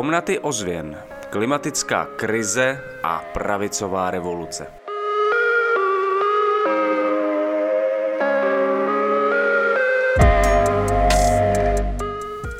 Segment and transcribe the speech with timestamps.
[0.00, 4.66] Komnaty ozvěn, klimatická krize a pravicová revoluce.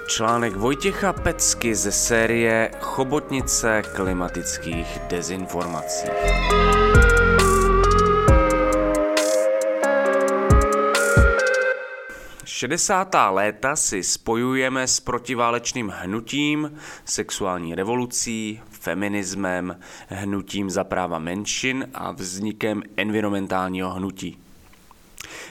[0.07, 6.09] Článek Vojtěcha Pecky ze série Chobotnice klimatických dezinformací.
[12.61, 13.14] 60.
[13.30, 22.82] léta si spojujeme s protiválečným hnutím, sexuální revolucí, feminismem, hnutím za práva menšin a vznikem
[22.96, 24.38] environmentálního hnutí.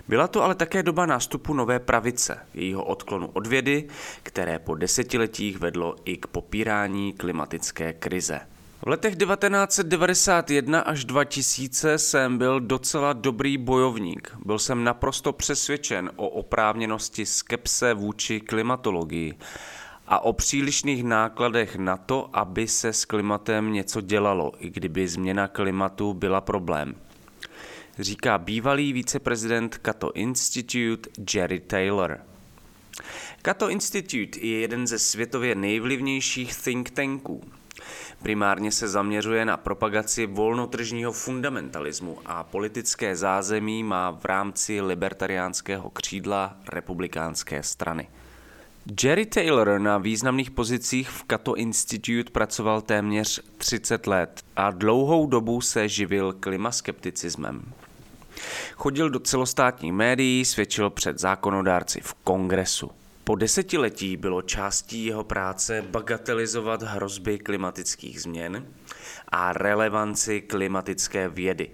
[0.07, 3.87] Byla to ale také doba nástupu nové pravice, jejího odklonu od vědy,
[4.23, 8.41] které po desetiletích vedlo i k popírání klimatické krize.
[8.81, 14.37] V letech 1991 až 2000 jsem byl docela dobrý bojovník.
[14.45, 19.37] Byl jsem naprosto přesvědčen o oprávněnosti skepse vůči klimatologii
[20.07, 25.47] a o přílišných nákladech na to, aby se s klimatem něco dělalo, i kdyby změna
[25.47, 26.95] klimatu byla problém.
[27.99, 32.19] Říká bývalý viceprezident Cato Institute Jerry Taylor.
[33.41, 37.58] Cato Institute je jeden ze světově nejvlivnějších think tanků.
[38.21, 46.57] Primárně se zaměřuje na propagaci volnotržního fundamentalismu a politické zázemí má v rámci libertariánského křídla
[46.69, 48.07] republikánské strany.
[49.03, 55.61] Jerry Taylor na významných pozicích v Cato Institute pracoval téměř 30 let a dlouhou dobu
[55.61, 57.73] se živil klimaskepticismem.
[58.75, 62.91] Chodil do celostátních médií, svědčil před zákonodárci v kongresu.
[63.29, 68.67] Po desetiletí bylo částí jeho práce bagatelizovat hrozby klimatických změn
[69.27, 71.71] a relevanci klimatické vědy.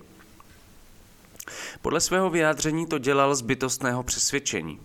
[1.82, 4.80] Podle svého vyjádření to dělal z bytostného přesvědčení.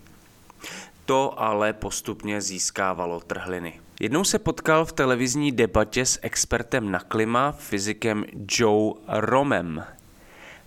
[1.05, 3.81] To ale postupně získávalo trhliny.
[4.01, 9.85] Jednou se potkal v televizní debatě s expertem na klima, fyzikem Joe Romem,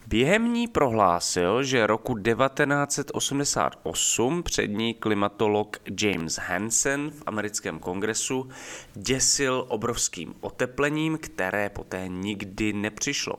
[0.07, 8.49] Během ní prohlásil, že roku 1988 přední klimatolog James Hansen v americkém kongresu
[8.93, 13.35] děsil obrovským oteplením, které poté nikdy nepřišlo.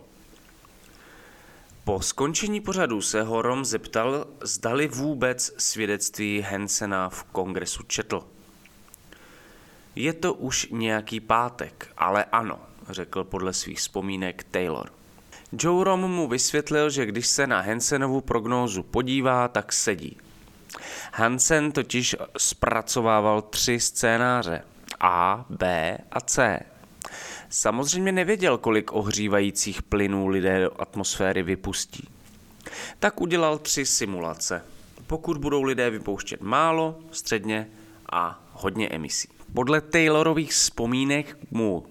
[1.85, 8.27] Po skončení pořadu se Horom zeptal, zdali vůbec svědectví Hansena v kongresu četl.
[9.97, 12.59] Je to už nějaký pátek, ale ano,
[12.89, 15.04] řekl podle svých vzpomínek Taylor.
[15.59, 20.17] Joe Rom mu vysvětlil, že když se na Hansenovu prognózu podívá, tak sedí.
[21.13, 24.63] Hansen totiž zpracovával tři scénáře
[25.01, 26.61] A, B a C.
[27.49, 32.09] Samozřejmě nevěděl, kolik ohřívajících plynů lidé do atmosféry vypustí.
[32.99, 34.63] Tak udělal tři simulace.
[35.07, 37.69] Pokud budou lidé vypouštět málo, středně
[38.13, 39.29] a hodně emisí.
[39.55, 41.87] Podle Taylorových vzpomínek mu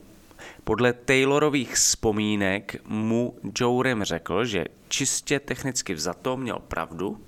[0.63, 7.21] podle Taylorových vzpomínek mu Joe řekl, že čistě technicky vzato měl pravdu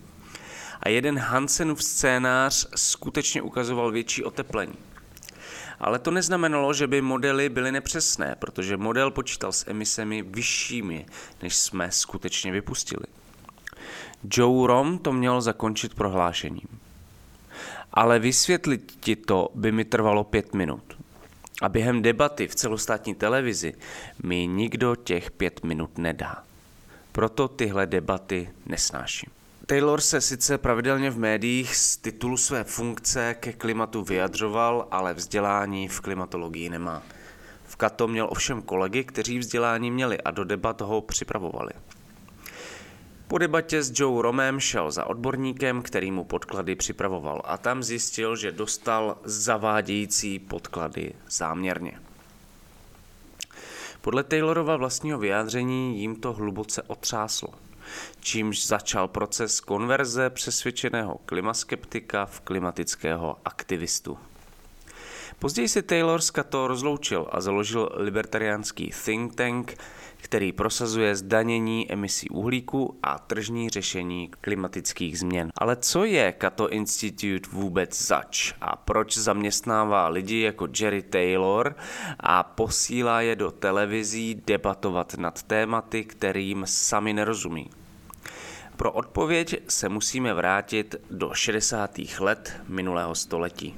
[0.83, 4.75] a jeden Hansenův scénář skutečně ukazoval větší oteplení.
[5.79, 11.05] Ale to neznamenalo, že by modely byly nepřesné, protože model počítal s emisemi vyššími,
[11.41, 13.05] než jsme skutečně vypustili.
[14.31, 16.79] Joe Rom to měl zakončit prohlášením.
[17.93, 20.94] Ale vysvětlit ti to by mi trvalo pět minut.
[21.61, 23.73] A během debaty v celostátní televizi
[24.23, 26.43] mi nikdo těch pět minut nedá.
[27.11, 29.29] Proto tyhle debaty nesnáším.
[29.66, 35.88] Taylor se sice pravidelně v médiích z titulu své funkce ke klimatu vyjadřoval, ale vzdělání
[35.88, 37.03] v klimatologii nemá.
[37.67, 41.72] V Kato měl ovšem kolegy, kteří vzdělání měli a do debat ho připravovali.
[43.27, 48.35] Po debatě s Joe Romem šel za odborníkem, který mu podklady připravoval a tam zjistil,
[48.35, 51.99] že dostal zavádějící podklady záměrně.
[54.01, 57.49] Podle Taylorova vlastního vyjádření jim to hluboce otřáslo,
[58.19, 64.17] čímž začal proces konverze přesvědčeného klimaskeptika v klimatického aktivistu.
[65.39, 69.78] Později se Taylor s Kato rozloučil a založil libertariánský think tank,
[70.25, 75.51] který prosazuje zdanění emisí uhlíku a tržní řešení klimatických změn.
[75.57, 81.75] Ale co je Kato Institute vůbec zač a proč zaměstnává lidi jako Jerry Taylor
[82.19, 87.69] a posílá je do televizí debatovat nad tématy, kterým sami nerozumí?
[88.78, 91.99] Pro odpověď se musíme vrátit do 60.
[92.19, 93.75] let minulého století.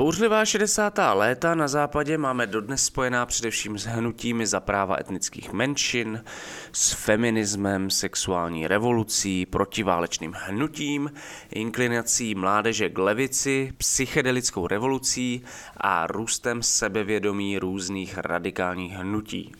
[0.00, 0.98] Bouřlivá 60.
[1.12, 6.24] léta na západě máme dodnes spojená především s hnutími za práva etnických menšin,
[6.72, 11.12] s feminismem, sexuální revolucí, protiválečným hnutím,
[11.50, 15.42] inklinací mládeže k levici, psychedelickou revolucí
[15.76, 19.52] a růstem sebevědomí různých radikálních hnutí.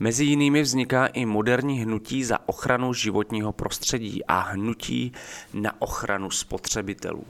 [0.00, 5.12] Mezi jinými vzniká i moderní hnutí za ochranu životního prostředí a hnutí
[5.54, 7.24] na ochranu spotřebitelů.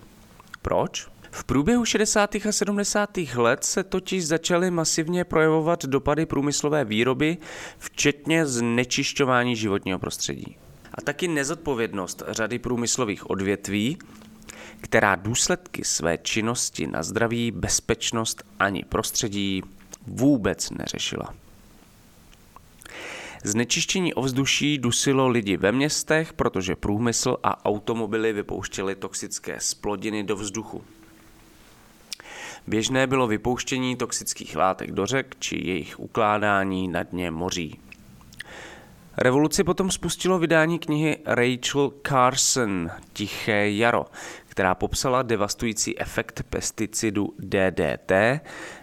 [0.63, 1.20] Proč?
[1.31, 2.35] V průběhu 60.
[2.35, 3.11] a 70.
[3.35, 7.39] let se totiž začaly masivně projevovat dopady průmyslové výroby,
[7.79, 10.57] včetně znečišťování životního prostředí.
[10.95, 13.99] A taky nezodpovědnost řady průmyslových odvětví,
[14.81, 19.63] která důsledky své činnosti na zdraví, bezpečnost ani prostředí
[20.07, 21.35] vůbec neřešila.
[23.45, 30.85] Znečištění ovzduší dusilo lidi ve městech, protože průmysl a automobily vypouštěly toxické splodiny do vzduchu.
[32.71, 37.81] Běžné bylo vypouštění toxických látek do řek či jejich ukládání na dně moří.
[39.17, 44.07] Revoluci potom spustilo vydání knihy Rachel Carson Tiché jaro,
[44.49, 48.13] která popsala devastující efekt pesticidu DDT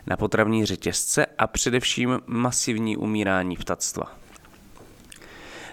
[0.07, 4.17] na potravní řetězce a především masivní umírání ptactva.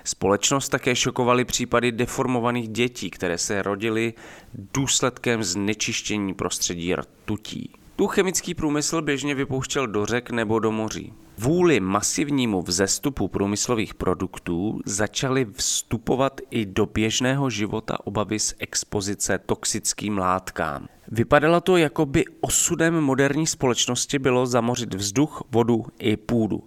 [0.04, 4.14] Společnost také šokovaly případy deformovaných dětí, které se rodily
[4.54, 7.70] důsledkem znečištění prostředí rtutí.
[7.96, 11.12] Tu chemický průmysl běžně vypouštěl do řek nebo do moří.
[11.38, 20.18] Vůli masivnímu vzestupu průmyslových produktů začaly vstupovat i do běžného života obavy z expozice toxickým
[20.18, 20.88] látkám.
[21.08, 26.64] Vypadalo to, jako by osudem moderní společnosti bylo zamořit vzduch, vodu i půdu.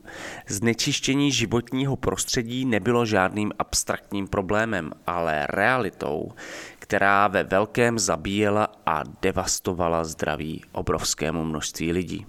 [0.47, 6.31] Znečištění životního prostředí nebylo žádným abstraktním problémem, ale realitou,
[6.87, 12.25] která ve velkém zabíjela a devastovala zdraví obrovskému množství lidí.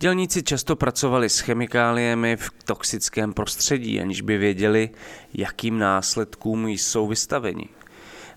[0.00, 4.90] Dělníci často pracovali s chemikáliemi v toxickém prostředí, aniž by věděli,
[5.34, 7.68] jakým následkům jsou vystaveni.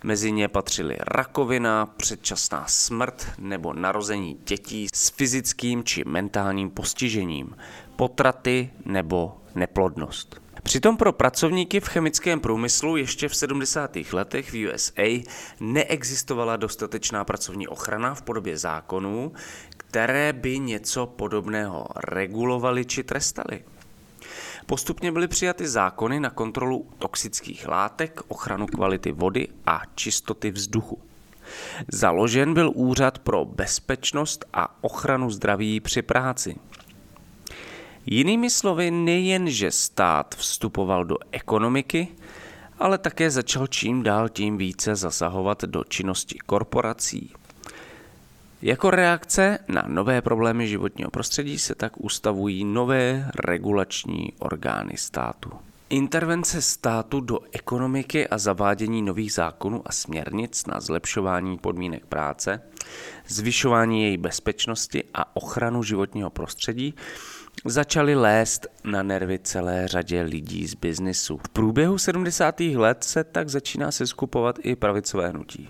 [0.03, 7.55] Mezi ně patřily rakovina, předčasná smrt nebo narození dětí s fyzickým či mentálním postižením,
[7.95, 10.44] potraty nebo neplodnost.
[10.65, 13.97] Přitom pro pracovníky v chemickém průmyslu ještě v 70.
[14.11, 15.23] letech v USA
[15.59, 19.31] neexistovala dostatečná pracovní ochrana v podobě zákonů,
[19.77, 23.63] které by něco podobného regulovaly či trestaly.
[24.65, 30.99] Postupně byly přijaty zákony na kontrolu toxických látek, ochranu kvality vody a čistoty vzduchu.
[31.91, 36.55] Založen byl Úřad pro bezpečnost a ochranu zdraví při práci.
[38.05, 42.07] Jinými slovy, nejen, že stát vstupoval do ekonomiky,
[42.79, 47.33] ale také začal čím dál tím více zasahovat do činnosti korporací.
[48.61, 55.49] Jako reakce na nové problémy životního prostředí se tak ustavují nové regulační orgány státu.
[55.89, 62.61] Intervence státu do ekonomiky a zavádění nových zákonů a směrnic na zlepšování podmínek práce,
[63.27, 66.93] zvyšování její bezpečnosti a ochranu životního prostředí
[67.65, 71.37] začaly lést na nervy celé řadě lidí z biznisu.
[71.37, 72.59] V průběhu 70.
[72.59, 75.69] let se tak začíná seskupovat i pravicové hnutí.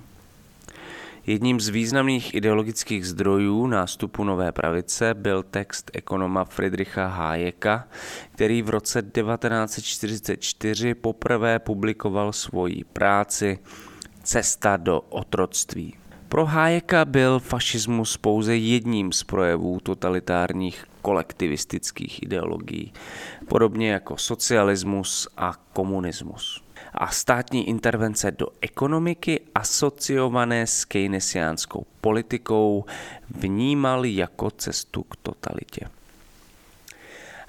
[1.27, 7.87] Jedním z významných ideologických zdrojů nástupu nové pravice byl text ekonoma Friedricha Hayeka,
[8.31, 13.59] který v roce 1944 poprvé publikoval svoji práci
[14.23, 15.93] Cesta do otroctví.
[16.35, 22.93] Pro Hayeka byl fašismus pouze jedním z projevů totalitárních kolektivistických ideologií,
[23.47, 26.63] podobně jako socialismus a komunismus
[26.93, 32.85] a státní intervence do ekonomiky asociované s keynesiánskou politikou
[33.29, 35.85] vnímal jako cestu k totalitě.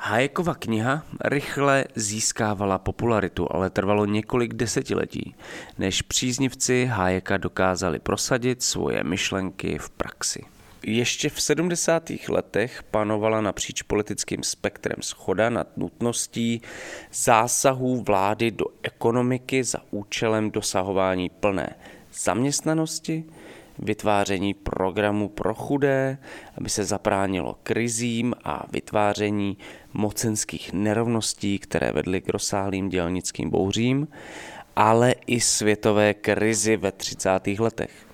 [0.07, 5.35] Hayekova kniha rychle získávala popularitu, ale trvalo několik desetiletí,
[5.79, 10.43] než příznivci Hayeka dokázali prosadit svoje myšlenky v praxi.
[10.83, 12.11] Ještě v 70.
[12.29, 16.63] letech panovala napříč politickým spektrem schoda nad nutností
[17.13, 21.75] zásahů vlády do ekonomiky za účelem dosahování plné
[22.15, 23.25] zaměstnanosti,
[23.79, 26.19] vytváření programu pro chudé,
[26.59, 29.59] aby se zabránilo krizím a vytváření
[29.93, 34.09] mocenských nerovností, které vedly k rozsáhlým dělnickým bouřím,
[34.77, 37.31] ale i světové krizi ve 30.
[37.59, 38.07] letech.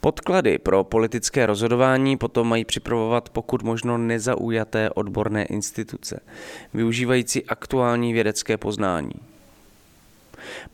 [0.00, 6.20] Podklady pro politické rozhodování potom mají připravovat pokud možno nezaujaté odborné instituce,
[6.74, 9.12] využívající aktuální vědecké poznání.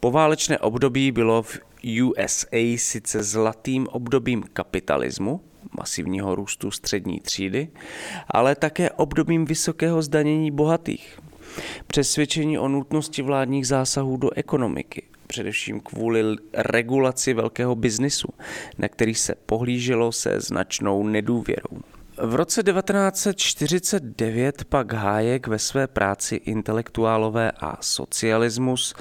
[0.00, 1.58] Poválečné období bylo v
[2.02, 5.40] USA sice zlatým obdobím kapitalismu,
[5.78, 7.68] masivního růstu střední třídy,
[8.28, 11.18] ale také obdobím vysokého zdanění bohatých.
[11.86, 16.22] Přesvědčení o nutnosti vládních zásahů do ekonomiky, především kvůli
[16.52, 18.28] regulaci velkého biznisu,
[18.78, 21.80] na který se pohlíželo se značnou nedůvěrou.
[22.18, 28.94] V roce 1949 pak Hájek ve své práci Intelektuálové a socialismus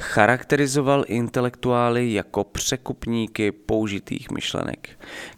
[0.00, 4.88] charakterizoval intelektuály jako překupníky použitých myšlenek,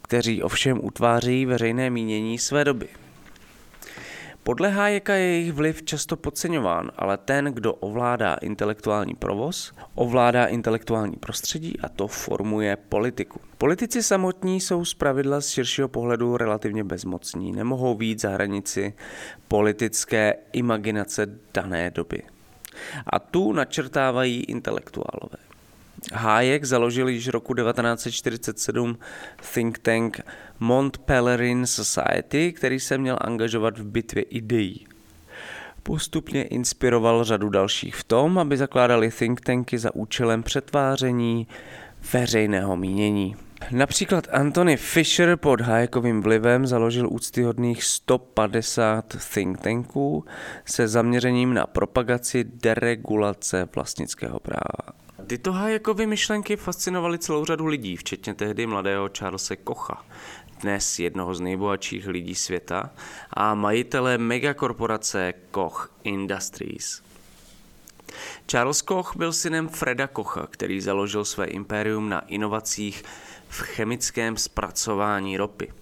[0.03, 2.89] kteří ovšem utváří veřejné mínění své doby.
[4.47, 11.17] Podle Hájeka je jejich vliv často podceňován, ale ten, kdo ovládá intelektuální provoz, ovládá intelektuální
[11.17, 13.41] prostředí a to formuje politiku.
[13.59, 18.95] Politici samotní jsou z pravidla z širšího pohledu relativně bezmocní, nemohou víc za hranici
[19.49, 22.23] politické imaginace dané doby.
[23.07, 25.46] A tu načrtávají intelektuálové.
[26.13, 28.99] Hájek založil již roku 1947
[29.55, 30.21] think tank
[30.61, 34.87] Mont Pelerin Society, který se měl angažovat v bitvě ideí.
[35.83, 41.47] Postupně inspiroval řadu dalších v tom, aby zakládali think tanky za účelem přetváření
[42.13, 43.37] veřejného mínění.
[43.71, 50.25] Například Anthony Fisher pod Hayekovým vlivem založil úctyhodných 150 think tanků
[50.65, 55.06] se zaměřením na propagaci deregulace vlastnického práva.
[55.27, 60.05] Tyto Hayekovy myšlenky fascinovaly celou řadu lidí, včetně tehdy mladého Charlesa Kocha,
[60.61, 62.91] dnes jednoho z nejbohatších lidí světa
[63.31, 67.03] a majitele megakorporace Koch Industries.
[68.47, 73.03] Charles Koch byl synem Freda Kocha, který založil své impérium na inovacích
[73.49, 75.73] v chemickém zpracování ropy.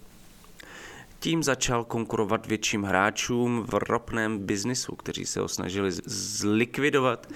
[1.19, 7.27] Tím začal konkurovat větším hráčům v ropném biznisu, kteří se ho snažili zlikvidovat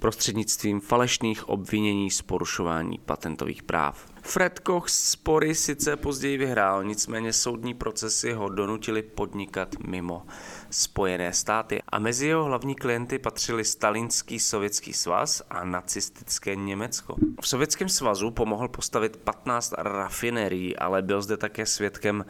[0.00, 4.06] prostřednictvím falešných obvinění z porušování patentových práv.
[4.22, 10.26] Fred Koch spory sice později vyhrál, nicméně soudní procesy ho donutili podnikat mimo
[10.70, 17.16] Spojené státy a mezi jeho hlavní klienty patřili Stalinský sovětský svaz a nacistické Německo.
[17.40, 22.24] V Sovětském svazu pomohl postavit 15 rafinerií, ale byl zde také svědkem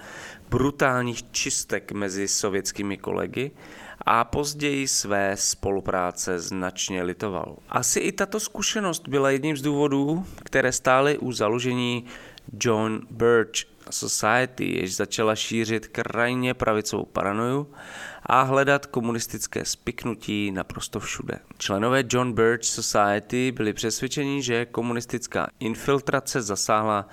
[0.51, 3.51] brutálních čistek mezi sovětskými kolegy
[4.13, 7.57] a později své spolupráce značně litoval.
[7.69, 12.05] Asi i tato zkušenost byla jedním z důvodů, které stály u založení
[12.61, 13.51] John Birch
[13.91, 17.71] Society, jež začala šířit krajně pravicovou paranoju
[18.23, 21.39] a hledat komunistické spiknutí naprosto všude.
[21.59, 27.09] Členové John Birch Society byli přesvědčeni, že komunistická infiltrace zasáhla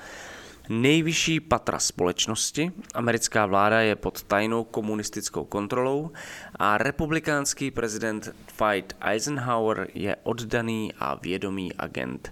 [0.69, 2.71] nejvyšší patra společnosti.
[2.93, 6.11] Americká vláda je pod tajnou komunistickou kontrolou
[6.55, 12.31] a republikánský prezident Dwight Eisenhower je oddaný a vědomý agent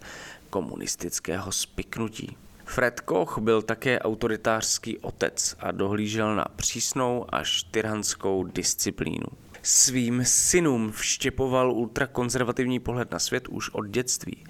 [0.50, 2.38] komunistického spiknutí.
[2.66, 9.28] Fred Koch byl také autoritářský otec a dohlížel na přísnou až tyranskou disciplínu
[9.66, 14.44] svým synům vštěpoval ultrakonzervativní pohled na svět už od dětství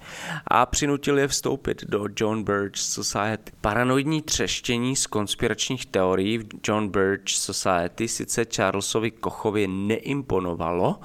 [0.46, 3.52] a přinutil je vstoupit do John Birch Society.
[3.60, 11.00] Paranoidní třeštění z konspiračních teorií v John Birch Society sice Charlesovi Kochovi neimponovalo,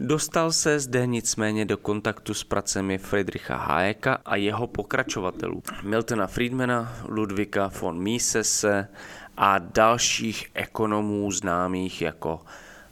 [0.00, 6.96] Dostal se zde nicméně do kontaktu s pracemi Friedricha Hayeka a jeho pokračovatelů Miltona Friedmana,
[7.08, 8.88] Ludwika von Misese
[9.36, 12.40] a dalších ekonomů známých jako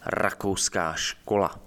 [0.05, 1.59] rakouská škola.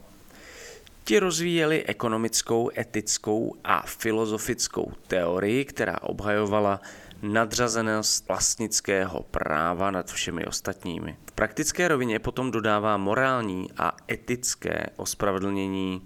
[1.05, 6.81] Ti rozvíjeli ekonomickou, etickou a filozofickou teorii, která obhajovala
[7.23, 11.17] nadřazenost vlastnického práva nad všemi ostatními.
[11.29, 16.03] V praktické rovině potom dodává morální a etické ospravedlnění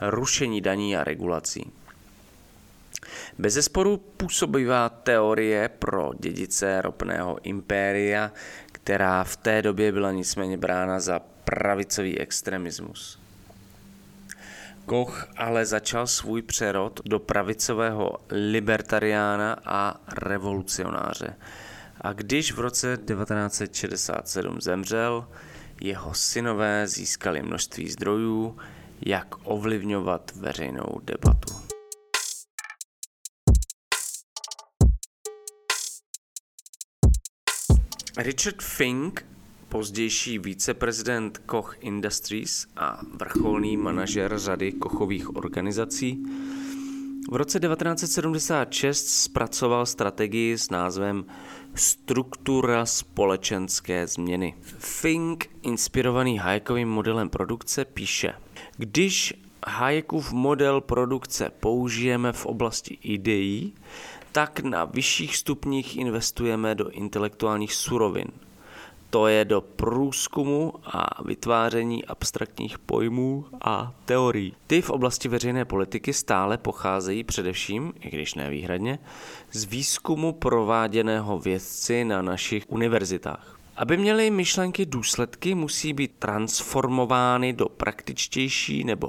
[0.00, 1.72] rušení daní a regulací.
[3.38, 8.32] Bez zesporu působivá teorie pro dědice ropného impéria,
[8.72, 13.18] která v té době byla nicméně brána za pravicový extremismus.
[14.86, 21.36] Koch ale začal svůj přerod do pravicového libertariána a revolucionáře.
[22.00, 25.28] A když v roce 1967 zemřel,
[25.80, 28.58] jeho synové získali množství zdrojů,
[29.06, 31.54] jak ovlivňovat veřejnou debatu.
[38.16, 39.35] Richard Fink
[39.76, 46.22] pozdější viceprezident Koch Industries a vrcholný manažer řady Kochových organizací,
[47.30, 51.24] v roce 1976 zpracoval strategii s názvem
[51.74, 54.54] Struktura společenské změny.
[54.78, 58.34] Fink, inspirovaný Hayekovým modelem produkce, píše,
[58.76, 59.34] když
[59.66, 63.74] Hayekův model produkce použijeme v oblasti ideí,
[64.32, 68.28] tak na vyšších stupních investujeme do intelektuálních surovin.
[69.16, 74.52] To je do průzkumu a vytváření abstraktních pojmů a teorií.
[74.66, 78.98] Ty v oblasti veřejné politiky stále pocházejí především, i když ne výhradně,
[79.52, 83.58] z výzkumu prováděného vědci na našich univerzitách.
[83.76, 89.08] Aby měly myšlenky důsledky, musí být transformovány do praktičtější nebo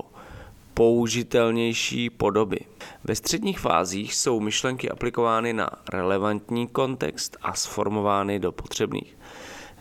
[0.73, 2.59] použitelnější podoby.
[3.03, 9.16] Ve středních fázích jsou myšlenky aplikovány na relevantní kontext a sformovány do potřebných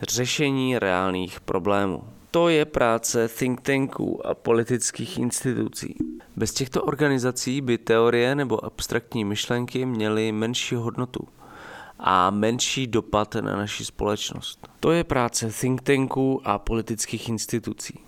[0.01, 2.03] řešení reálných problémů.
[2.31, 5.95] To je práce think tanků a politických institucí.
[6.35, 11.27] Bez těchto organizací by teorie nebo abstraktní myšlenky měly menší hodnotu
[11.99, 14.67] a menší dopad na naši společnost.
[14.79, 17.99] To je práce think tanků a politických institucí.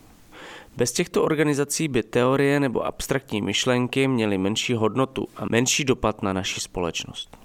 [0.78, 6.34] Bez těchto organizací by teorie nebo abstraktní myšlenky měly menší hodnotu a menší dopad na
[6.34, 7.38] naši společnost.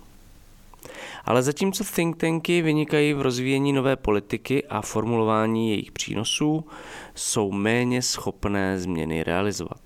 [1.25, 6.65] Ale zatímco think tanky vynikají v rozvíjení nové politiky a formulování jejich přínosů,
[7.15, 9.81] jsou méně schopné změny realizovat.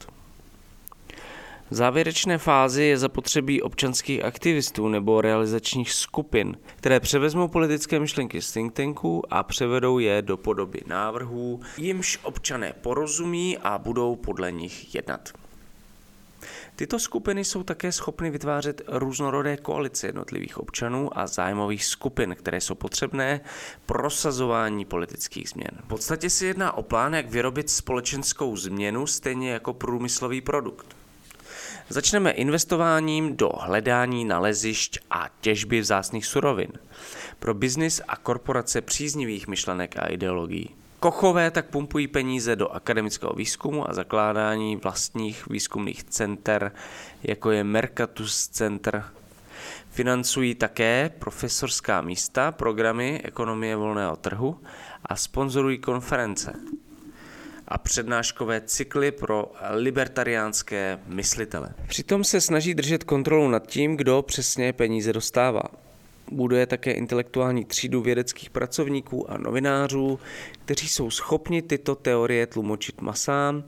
[1.71, 8.53] V závěrečné fázi je zapotřebí občanských aktivistů nebo realizačních skupin, které převezmou politické myšlenky z
[8.53, 14.95] think tanků a převedou je do podoby návrhů, jimž občané porozumí a budou podle nich
[14.95, 15.29] jednat.
[16.79, 22.75] Tyto skupiny jsou také schopny vytvářet různorodé koalice jednotlivých občanů a zájmových skupin, které jsou
[22.75, 23.41] potřebné
[23.87, 25.71] prosazování politických změn.
[25.85, 30.97] V podstatě se jedná o plán, jak vyrobit společenskou změnu stejně jako průmyslový produkt.
[31.89, 36.73] Začneme investováním do hledání nalezišť a těžby vzácných surovin
[37.39, 40.75] pro biznis a korporace příznivých myšlenek a ideologií.
[41.01, 46.73] Kochové tak pumpují peníze do akademického výzkumu a zakládání vlastních výzkumných center,
[47.23, 49.05] jako je Mercatus Center.
[49.91, 54.61] Financují také profesorská místa, programy ekonomie volného trhu
[55.05, 56.53] a sponzorují konference
[57.69, 61.75] a přednáškové cykly pro libertariánské myslitele.
[61.89, 65.63] Přitom se snaží držet kontrolu nad tím, kdo přesně peníze dostává.
[66.31, 70.19] Buduje také intelektuální třídu vědeckých pracovníků a novinářů,
[70.65, 73.65] kteří jsou schopni tyto teorie tlumočit masám.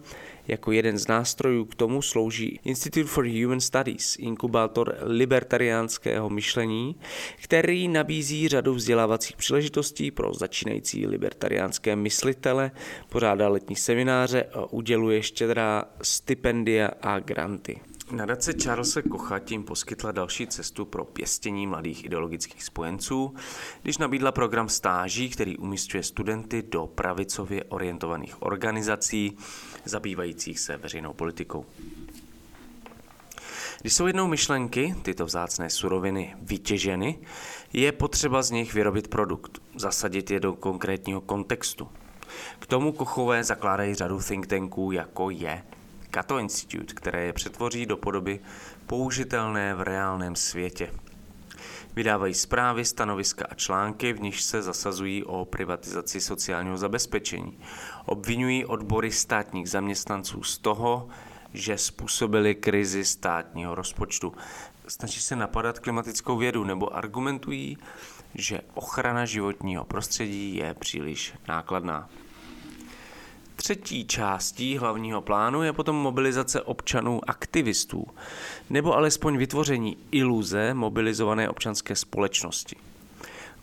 [0.49, 6.97] Jako jeden z nástrojů k tomu slouží Institute for Human Studies, inkubátor libertariánského myšlení,
[7.43, 12.71] který nabízí řadu vzdělávacích příležitostí pro začínající libertariánské myslitele,
[13.09, 17.81] pořádá letní semináře a uděluje štědrá stipendia a granty.
[18.13, 23.35] Nadace Charlesa Kocha tím poskytla další cestu pro pěstění mladých ideologických spojenců,
[23.83, 29.37] když nabídla program stáží, který umístuje studenty do pravicově orientovaných organizací
[29.85, 31.67] zabývajících se veřejnou politikou.
[33.81, 37.19] Když jsou jednou myšlenky, tyto vzácné suroviny, vytěženy,
[37.73, 41.89] je potřeba z nich vyrobit produkt, zasadit je do konkrétního kontextu.
[42.59, 45.63] K tomu Kochové zakládají řadu think tanků, jako je
[46.11, 48.41] Cato Institute, které je přetvoří do podoby
[48.87, 50.91] použitelné v reálném světě.
[51.95, 57.59] Vydávají zprávy, stanoviska a články, v nichž se zasazují o privatizaci sociálního zabezpečení.
[58.07, 61.09] Obvinují odbory státních zaměstnanců z toho,
[61.55, 64.33] že způsobili krizi státního rozpočtu.
[64.89, 67.79] Snaží se napadat klimatickou vědu nebo argumentují,
[68.35, 72.09] že ochrana životního prostředí je příliš nákladná.
[73.61, 78.07] Třetí částí hlavního plánu je potom mobilizace občanů aktivistů,
[78.71, 82.77] nebo alespoň vytvoření iluze mobilizované občanské společnosti.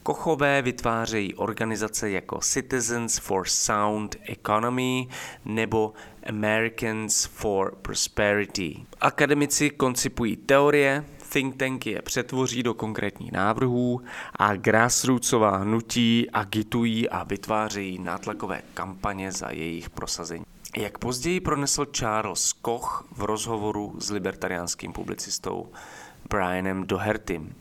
[0.04, 5.08] Kochové vytvářejí organizace jako Citizens for Sound Economy
[5.46, 5.94] nebo
[6.30, 8.76] Americans for Prosperity.
[9.02, 11.06] Akademici koncipují teorie,
[11.38, 14.02] think tanky je přetvoří do konkrétních návrhů
[14.36, 20.46] a grassrootsová hnutí agitují a vytvářejí nátlakové kampaně za jejich prosazení.
[20.78, 25.68] Jak později pronesl Charles Koch v rozhovoru s libertariánským publicistou
[26.30, 27.56] Brianem Dohertym,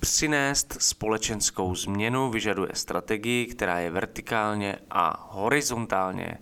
[0.00, 6.38] Přinést společenskou změnu vyžaduje strategii, která je vertikálně a horizontálně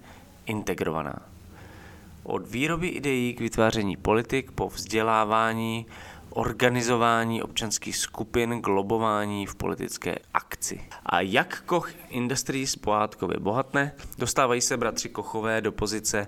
[0.46, 1.22] integrovaná.
[2.22, 5.86] Od výroby ideí k vytváření politik po vzdělávání
[6.30, 10.80] organizování občanských skupin, globování v politické akci.
[11.06, 16.26] A jak Koch Industries pohádkově bohatne, dostávají se bratři Kochové do pozice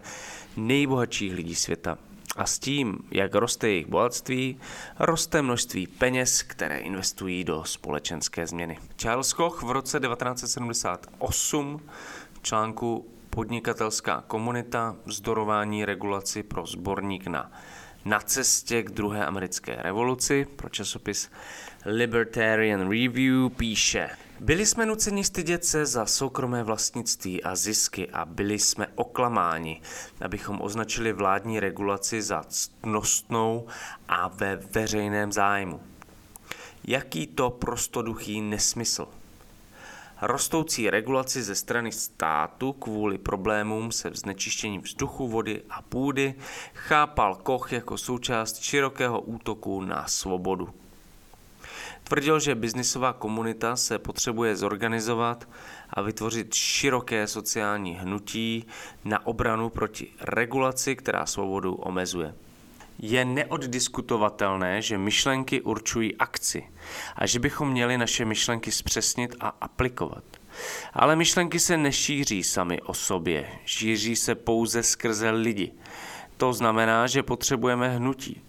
[0.56, 1.98] nejbohatších lidí světa.
[2.36, 4.60] A s tím, jak roste jejich bohatství,
[4.98, 8.78] roste množství peněz, které investují do společenské změny.
[8.96, 11.80] Charles Koch v roce 1978
[12.32, 17.52] v článku podnikatelská komunita, vzdorování regulaci pro sborník na
[18.04, 21.30] na cestě k druhé americké revoluci pro časopis
[21.84, 24.10] Libertarian Review píše
[24.40, 29.80] Byli jsme nuceni stydět se za soukromé vlastnictví a zisky a byli jsme oklamáni,
[30.20, 33.66] abychom označili vládní regulaci za ctnostnou
[34.08, 35.80] a ve veřejném zájmu.
[36.84, 39.08] Jaký to prostoduchý nesmysl.
[40.24, 46.34] Rostoucí regulaci ze strany státu kvůli problémům se znečištěním vzduchu, vody a půdy
[46.74, 50.68] chápal Koch jako součást širokého útoku na svobodu.
[52.04, 55.48] Tvrdil, že biznisová komunita se potřebuje zorganizovat
[55.90, 58.66] a vytvořit široké sociální hnutí
[59.04, 62.34] na obranu proti regulaci, která svobodu omezuje.
[62.98, 66.68] Je neoddiskutovatelné, že myšlenky určují akci
[67.16, 70.24] a že bychom měli naše myšlenky zpřesnit a aplikovat.
[70.92, 75.72] Ale myšlenky se nešíří sami o sobě, šíří se pouze skrze lidi.
[76.36, 78.40] To znamená, že potřebujeme hnutí.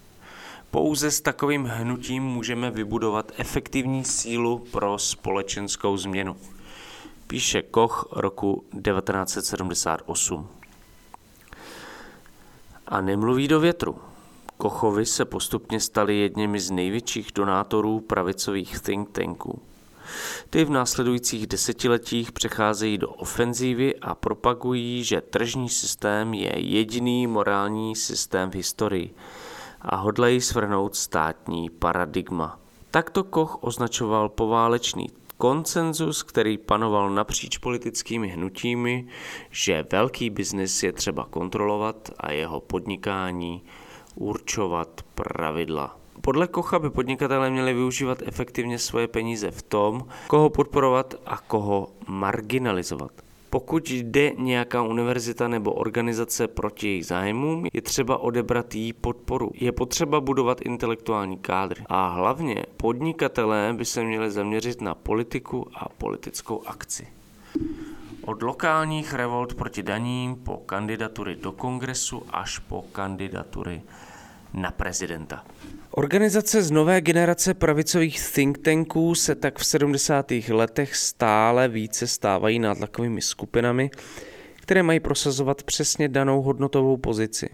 [0.72, 6.38] Pouze s takovým hnutím můžeme vybudovat efektivní sílu pro společenskou změnu.
[7.28, 10.50] Píše Koch roku 1978.
[12.88, 14.13] A nemluví do větru.
[14.64, 19.62] Kochovi se postupně stali jedněmi z největších donátorů pravicových think tanků.
[20.50, 27.96] Ty v následujících desetiletích přecházejí do ofenzívy a propagují, že tržní systém je jediný morální
[27.96, 29.14] systém v historii
[29.82, 32.60] a hodlají svrhnout státní paradigma.
[32.92, 39.08] Takto Koch označoval poválečný konsenzus, který panoval napříč politickými hnutími,
[39.52, 43.62] že velký biznis je třeba kontrolovat a jeho podnikání
[44.16, 45.98] určovat pravidla.
[46.22, 51.88] Podle Kocha by podnikatelé měli využívat efektivně svoje peníze v tom, koho podporovat a koho
[52.08, 53.12] marginalizovat.
[53.50, 59.52] Pokud jde nějaká univerzita nebo organizace proti jejich zájmům, je třeba odebrat jí podporu.
[59.54, 61.84] Je potřeba budovat intelektuální kádry.
[61.86, 67.08] A hlavně podnikatelé by se měli zaměřit na politiku a politickou akci.
[68.26, 73.82] Od lokálních revolt proti daním po kandidatury do kongresu až po kandidatury
[74.54, 75.44] na prezidenta.
[75.92, 80.32] Organizace z nové generace pravicových think tanků se tak v 70.
[80.50, 83.92] letech stále více stávají nátlakovými skupinami,
[84.56, 87.50] které mají prosazovat přesně danou hodnotovou pozici.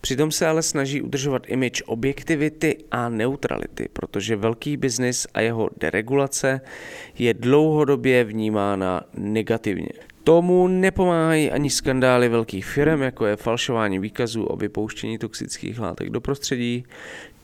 [0.00, 6.60] Přitom se ale snaží udržovat image objektivity a neutrality, protože velký biznis a jeho deregulace
[7.18, 9.88] je dlouhodobě vnímána negativně.
[10.24, 16.20] Tomu nepomáhají ani skandály velkých firm, jako je falšování výkazů o vypouštění toxických látek do
[16.20, 16.84] prostředí,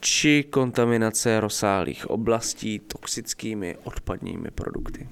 [0.00, 5.09] či kontaminace rozsáhlých oblastí toxickými odpadními produkty.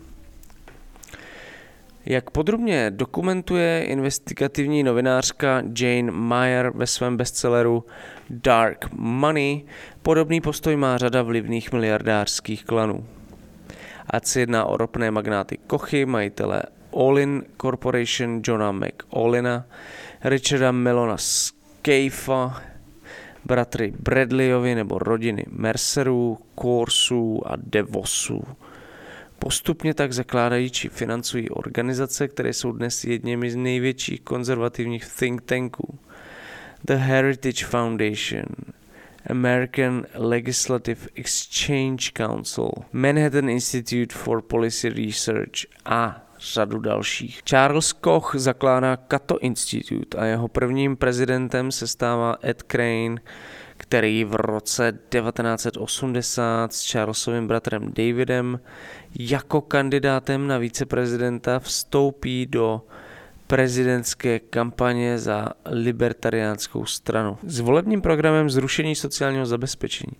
[2.07, 7.85] Jak podrobně dokumentuje investigativní novinářka Jane Meyer ve svém bestselleru
[8.31, 9.65] Dark Money,
[10.03, 13.07] podobný postoj má řada vlivných miliardářských klanů.
[14.11, 19.67] Ať se jedná o ropné magnáty Kochy, majitele Olin Corporation Johna McOlina,
[20.25, 22.63] Richarda Melona Skeifa,
[23.45, 28.43] bratry Bradleyovi nebo rodiny Mercerů, Corsů a Devosů.
[29.43, 35.99] Postupně tak zakládají či financují organizace, které jsou dnes jedněmi z největších konzervativních think tanků.
[36.85, 38.45] The Heritage Foundation,
[39.31, 47.43] American Legislative Exchange Council, Manhattan Institute for Policy Research a řadu dalších.
[47.43, 53.17] Charles Koch zakládá Cato Institute a jeho prvním prezidentem se stává Ed Crane,
[53.93, 58.61] který v roce 1980 s Charlesovým bratrem Davidem
[59.19, 62.83] jako kandidátem na viceprezidenta vstoupí do
[63.47, 67.39] prezidentské kampaně za libertariánskou stranu.
[67.47, 70.13] S volebním programem zrušení sociálního zabezpečení,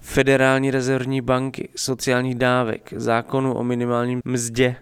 [0.00, 4.76] federální rezervní banky, sociálních dávek, zákonu o minimálním mzdě,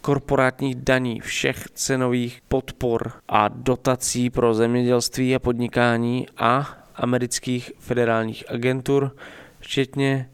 [0.00, 9.16] korporátních daní, všech cenových podpor a dotací pro zemědělství a podnikání a amerických federálních agentur,
[9.60, 10.30] včetně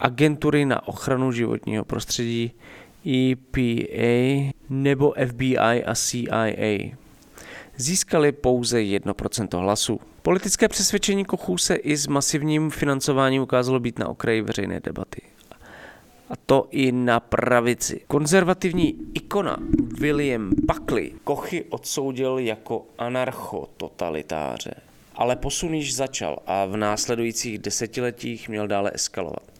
[0.00, 2.52] agentury na ochranu životního prostředí
[3.06, 6.96] EPA nebo FBI a CIA.
[7.76, 10.00] Získali pouze 1% hlasů.
[10.22, 15.22] Politické přesvědčení Kochů se i s masivním financováním ukázalo být na okraji veřejné debaty
[16.32, 18.00] a to i na pravici.
[18.06, 19.56] Konzervativní ikona
[20.00, 24.74] William Buckley Kochy odsoudil jako anarchototalitáře.
[25.14, 29.52] Ale posun již začal a v následujících desetiletích měl dále eskalovat.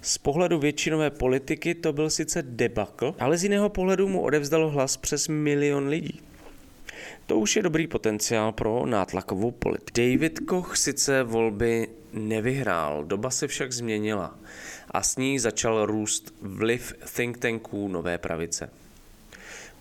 [0.00, 4.96] Z pohledu většinové politiky to byl sice debakl, ale z jiného pohledu mu odevzdalo hlas
[4.96, 6.20] přes milion lidí.
[7.26, 10.00] To už je dobrý potenciál pro nátlakovou politiku.
[10.00, 14.38] David Koch sice volby nevyhrál, doba se však změnila
[14.90, 18.70] a s ní začal růst vliv think tanků nové pravice.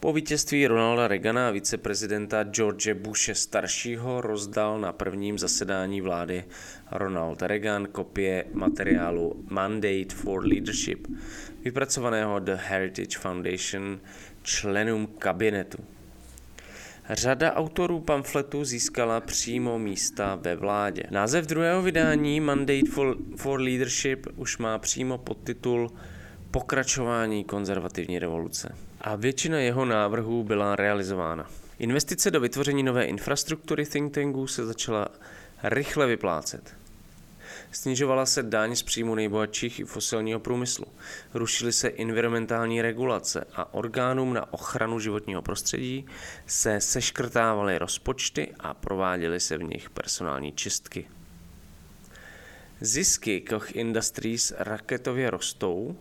[0.01, 6.43] Po vítězství Ronalda Reagana a viceprezidenta George Bushe staršího rozdal na prvním zasedání vlády
[6.91, 11.07] Ronald Reagan kopie materiálu Mandate for Leadership,
[11.63, 13.99] vypracovaného The Heritage Foundation
[14.43, 15.77] členům kabinetu.
[17.09, 21.03] Řada autorů pamfletu získala přímo místa ve vládě.
[21.09, 25.91] Název druhého vydání Mandate for, for Leadership už má přímo podtitul
[26.51, 28.75] Pokračování konzervativní revoluce.
[29.03, 31.49] A většina jeho návrhů byla realizována.
[31.79, 35.07] Investice do vytvoření nové infrastruktury think tanků se začala
[35.63, 36.75] rychle vyplácet.
[37.71, 40.85] Snižovala se daň z příjmu nejbohatších i fosilního průmyslu.
[41.33, 46.05] Rušily se environmentální regulace a orgánům na ochranu životního prostředí
[46.47, 51.07] se seškrtávaly rozpočty a prováděly se v nich personální čistky.
[52.81, 55.97] Zisky Koch Industries raketově rostou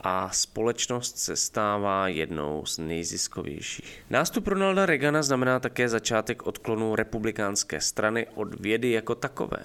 [0.00, 4.02] a společnost se stává jednou z nejziskovějších.
[4.10, 9.58] Nástup Ronalda Reagana znamená také začátek odklonu republikánské strany od vědy jako takové.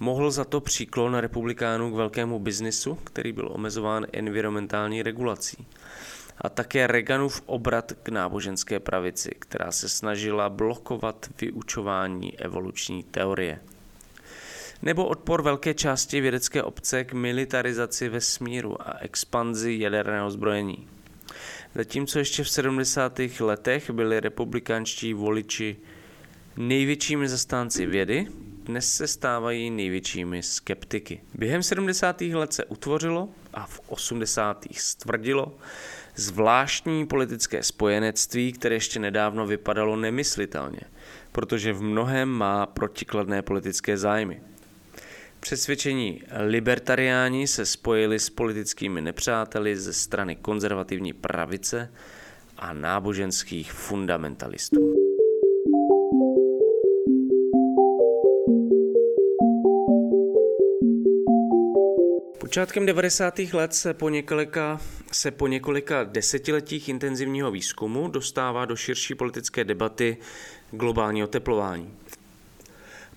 [0.00, 5.66] Mohl za to příklon republikánů k velkému biznisu, který byl omezován environmentální regulací.
[6.38, 13.60] A také Reaganův obrat k náboženské pravici, která se snažila blokovat vyučování evoluční teorie.
[14.82, 20.88] Nebo odpor velké části vědecké obce k militarizaci vesmíru a expanzi jaderného zbrojení.
[21.74, 23.20] Zatímco ještě v 70.
[23.40, 25.76] letech byli republikánští voliči
[26.56, 28.26] největšími zastánci vědy,
[28.64, 31.20] dnes se stávají největšími skeptiky.
[31.34, 32.20] Během 70.
[32.20, 34.64] let se utvořilo a v 80.
[34.72, 35.56] stvrdilo
[36.16, 40.80] zvláštní politické spojenectví, které ještě nedávno vypadalo nemyslitelně,
[41.32, 44.40] protože v mnohem má protikladné politické zájmy.
[45.42, 51.92] Přesvědčení libertariáni se spojili s politickými nepřáteli ze strany konzervativní pravice
[52.56, 54.94] a náboženských fundamentalistů.
[62.38, 63.38] Počátkem 90.
[63.38, 64.80] let se po několika,
[65.12, 70.16] se po několika desetiletích intenzivního výzkumu dostává do širší politické debaty
[70.70, 71.90] globální oteplování.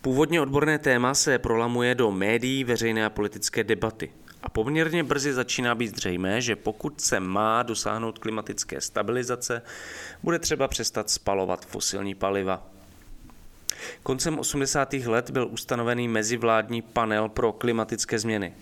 [0.06, 4.12] Původně odborné téma se prolamuje do médií veřejné a politické debaty.
[4.44, 9.62] A poměrně brzy začíná být zřejmé, že pokud se má dosáhnout klimatické stabilizace,
[10.24, 12.68] bude třeba přestat spalovat fosilní paliva.
[14.04, 14.94] Koncem 80.
[14.94, 18.54] let byl ustanovený mezivládní panel pro klimatické změny.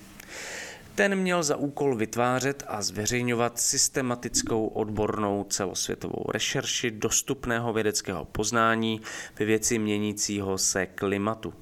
[0.95, 9.01] Ten měl za úkol vytvářet a zveřejňovat systematickou odbornou celosvětovou rešerši dostupného vědeckého poznání
[9.39, 11.53] ve věci měnícího se klimatu.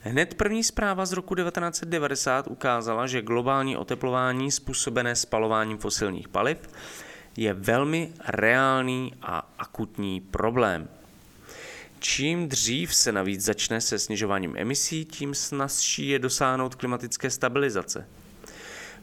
[0.00, 6.58] Hned první zpráva z roku 1990 ukázala, že globální oteplování způsobené spalováním fosilních paliv
[7.36, 10.88] je velmi reálný a akutní problém.
[12.04, 18.08] Čím dřív se navíc začne se snižováním emisí, tím snazší je dosáhnout klimatické stabilizace.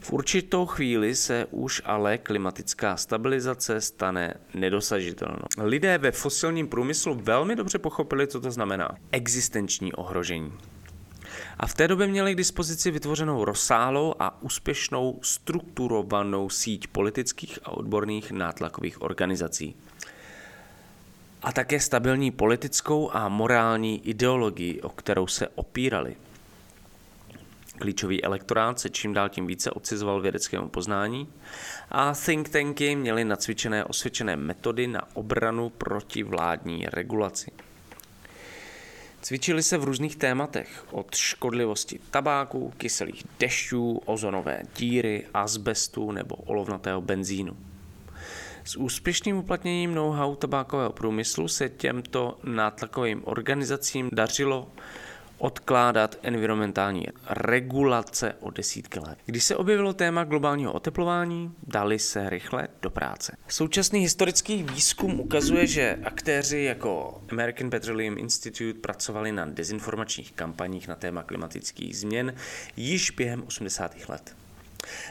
[0.00, 5.42] V určitou chvíli se už ale klimatická stabilizace stane nedosažitelnou.
[5.58, 8.88] Lidé ve fosilním průmyslu velmi dobře pochopili, co to znamená.
[9.12, 10.52] Existenční ohrožení.
[11.58, 17.70] A v té době měli k dispozici vytvořenou rozsáhlou a úspěšnou strukturovanou síť politických a
[17.70, 19.76] odborných nátlakových organizací
[21.42, 26.16] a také stabilní politickou a morální ideologii, o kterou se opírali.
[27.78, 31.28] Klíčový elektorát se čím dál tím více odcizoval vědeckému poznání
[31.90, 37.50] a think tanky měly nacvičené osvědčené metody na obranu proti vládní regulaci.
[39.22, 47.00] Cvičili se v různých tématech, od škodlivosti tabáku, kyselých dešťů, ozonové díry, azbestu nebo olovnatého
[47.00, 47.69] benzínu.
[48.70, 54.72] S úspěšným uplatněním know-how tabákového průmyslu se těmto nátlakovým organizacím dařilo
[55.38, 59.18] odkládat environmentální regulace o desítky let.
[59.26, 63.36] Když se objevilo téma globálního oteplování, dali se rychle do práce.
[63.48, 70.94] Současný historický výzkum ukazuje, že aktéři jako American Petroleum Institute pracovali na dezinformačních kampaních na
[70.94, 72.34] téma klimatických změn
[72.76, 74.08] již během 80.
[74.08, 74.36] let.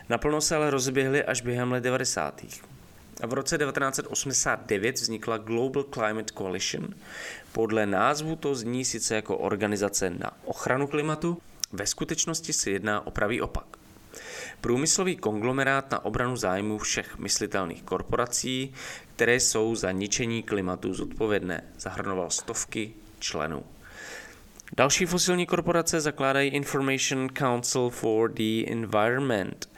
[0.09, 2.41] Naplno se ale rozběhly až během let 90.
[3.27, 6.87] V roce 1989 vznikla Global Climate Coalition.
[7.51, 11.37] Podle názvu to zní sice jako organizace na ochranu klimatu,
[11.71, 13.65] ve skutečnosti se jedná o pravý opak.
[14.61, 18.73] Průmyslový konglomerát na obranu zájmů všech myslitelných korporací,
[19.15, 23.63] které jsou za ničení klimatu zodpovědné, zahrnoval stovky členů.
[24.77, 29.69] Další fosilní korporace zakládají Information Council for the Environment,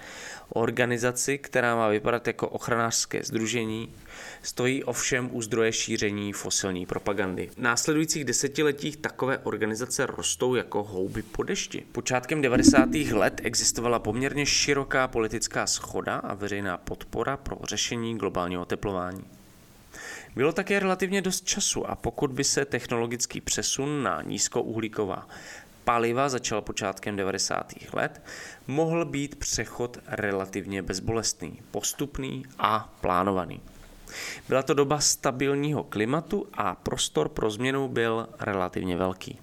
[0.56, 3.94] organizaci, která má vypadat jako ochranářské združení,
[4.44, 7.50] stojí ovšem u zdroje šíření fosilní propagandy.
[7.56, 11.84] V následujících desetiletích takové organizace rostou jako houby po dešti.
[11.92, 12.90] Počátkem 90.
[13.12, 19.24] let existovala poměrně široká politická schoda a veřejná podpora pro řešení globálního oteplování.
[20.36, 25.28] Bylo také relativně dost času a pokud by se technologický přesun na nízkouhlíková
[25.84, 27.74] paliva začal počátkem 90.
[27.94, 28.22] let,
[28.68, 33.62] mohl být přechod relativně bezbolestný, postupný a plánovaný.
[34.48, 39.40] Byla to doba stabilního klimatu a prostor pro změnu byl relativně velký.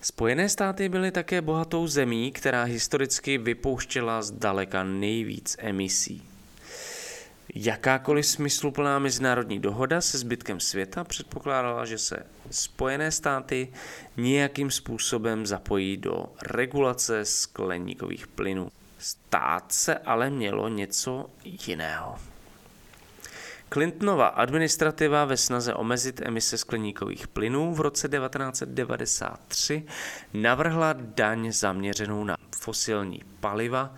[0.00, 6.22] Spojené státy byly také bohatou zemí, která historicky vypouštěla zdaleka nejvíc emisí.
[7.58, 12.16] Jakákoliv smysluplná mezinárodní dohoda se zbytkem světa předpokládala, že se
[12.50, 13.72] Spojené státy
[14.16, 18.70] nějakým způsobem zapojí do regulace skleníkových plynů.
[18.98, 22.18] Stát se ale mělo něco jiného.
[23.72, 29.84] Clintonova administrativa ve snaze omezit emise skleníkových plynů v roce 1993
[30.34, 33.94] navrhla daň zaměřenou na fosilní paliva,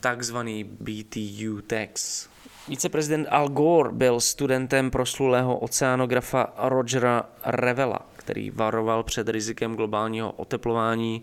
[0.00, 2.31] takzvaný BTU tax.
[2.68, 11.22] Viceprezident Al Gore byl studentem proslulého oceanografa Rogera Revela, který varoval před rizikem globálního oteplování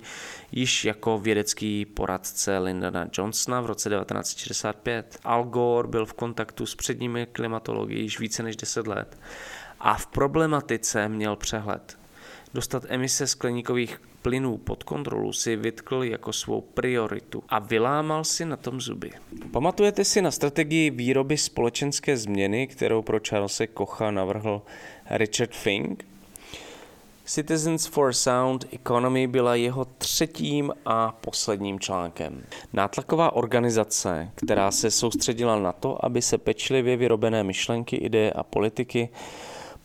[0.52, 5.20] již jako vědecký poradce Lyndona Johnsona v roce 1965.
[5.24, 9.18] Al Gore byl v kontaktu s předními klimatology již více než 10 let
[9.80, 11.98] a v problematice měl přehled.
[12.54, 18.58] Dostat emise skleníkových plynů pod kontrolu si vytkl jako svou prioritu a vylámal si na
[18.58, 19.12] tom zuby.
[19.52, 24.62] Pamatujete si na strategii výroby společenské změny, kterou pro Charlesa Kocha navrhl
[25.10, 26.06] Richard Fink?
[27.26, 32.44] Citizens for Sound Economy byla jeho třetím a posledním článkem.
[32.74, 39.10] Nátlaková organizace, která se soustředila na to, aby se pečlivě vyrobené myšlenky, ideje a politiky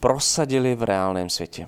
[0.01, 1.67] prosadily v reálném světě.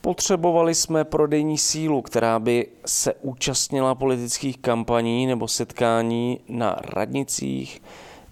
[0.00, 7.82] Potřebovali jsme prodejní sílu, která by se účastnila politických kampaní nebo setkání na radnicích,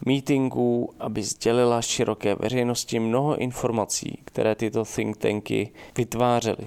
[0.06, 6.66] mítinků, aby sdělila široké veřejnosti mnoho informací, které tyto think tanky vytvářely.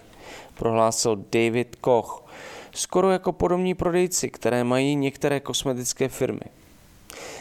[0.58, 2.24] Prohlásil David Koch,
[2.72, 6.42] skoro jako podobní prodejci, které mají některé kosmetické firmy.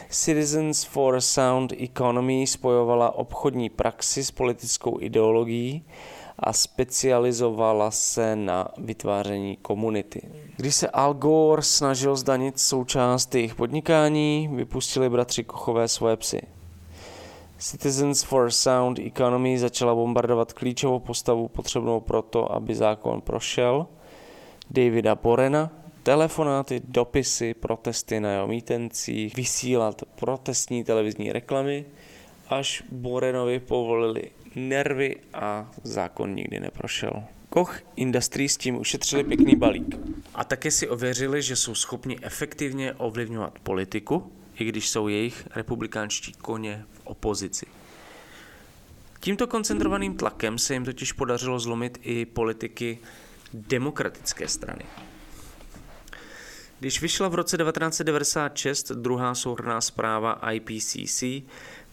[0.09, 5.83] Citizens for Sound Economy spojovala obchodní praxi s politickou ideologií
[6.39, 10.21] a specializovala se na vytváření komunity.
[10.57, 16.41] Když se Al Gore snažil zdanit součást jejich podnikání, vypustili bratři Kochové svoje psy.
[17.57, 23.87] Citizens for Sound Economy začala bombardovat klíčovou postavu potřebnou proto, aby zákon prošel,
[24.69, 25.71] Davida Borena,
[26.03, 31.85] telefonáty, dopisy, protesty na jeho mítencích, vysílat protestní televizní reklamy,
[32.49, 37.23] až Borenovi povolili nervy a zákon nikdy neprošel.
[37.49, 39.95] Koch Industries s tím ušetřili pěkný balík.
[40.35, 46.33] A také si ověřili, že jsou schopni efektivně ovlivňovat politiku, i když jsou jejich republikánští
[46.33, 47.65] koně v opozici.
[49.19, 52.99] Tímto koncentrovaným tlakem se jim totiž podařilo zlomit i politiky
[53.53, 54.83] demokratické strany.
[56.79, 61.23] Když vyšla v roce 1996 druhá souhrná zpráva IPCC,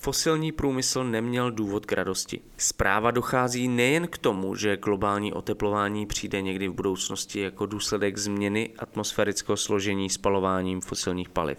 [0.04, 2.40] fosilní průmysl neměl důvod k radosti.
[2.56, 8.70] Zpráva dochází nejen k tomu, že globální oteplování přijde někdy v budoucnosti jako důsledek změny
[8.78, 11.58] atmosférického složení spalováním fosilních paliv.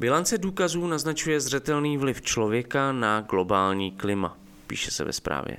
[0.00, 5.56] Bilance důkazů naznačuje zřetelný vliv člověka na globální klima, píše se ve zprávě.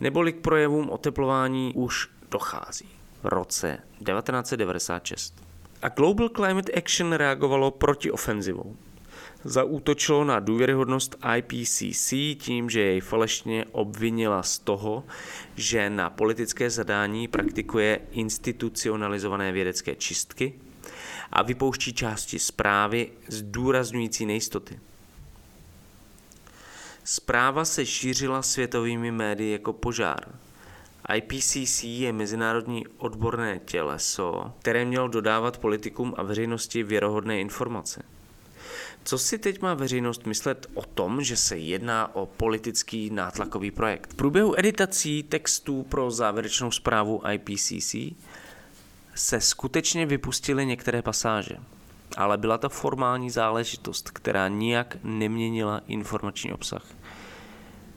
[0.00, 2.88] Neboli k projevům oteplování už dochází
[3.22, 5.34] v roce 1996.
[5.82, 8.76] A Global Climate Action reagovalo proti ofenzivou
[9.44, 15.04] zaútočilo na důvěryhodnost IPCC tím, že jej falešně obvinila z toho,
[15.56, 20.54] že na politické zadání praktikuje institucionalizované vědecké čistky
[21.32, 24.80] a vypouští části zprávy zdůrazňující nejistoty.
[27.04, 30.34] Zpráva se šířila světovými médii jako požár.
[31.14, 38.02] IPCC je mezinárodní odborné těleso, které mělo dodávat politikům a veřejnosti věrohodné informace.
[39.08, 44.12] Co si teď má veřejnost myslet o tom, že se jedná o politický nátlakový projekt?
[44.12, 47.94] V průběhu editací textů pro závěrečnou zprávu IPCC
[49.14, 51.56] se skutečně vypustily některé pasáže,
[52.16, 56.84] ale byla to formální záležitost, která nijak neměnila informační obsah.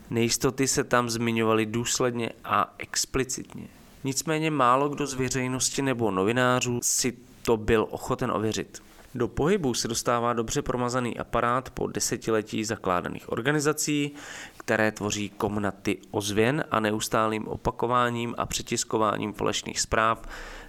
[0.10, 3.68] Nejistoty se tam zmiňovaly důsledně a explicitně.
[4.04, 8.82] Nicméně málo kdo z veřejnosti nebo novinářů si to byl ochoten ověřit.
[9.16, 14.12] Do pohybu se dostává dobře promazaný aparát po desetiletí zakládaných organizací,
[14.58, 20.28] které tvoří komnaty ozvěn a neustálým opakováním a přetiskováním falešných zpráv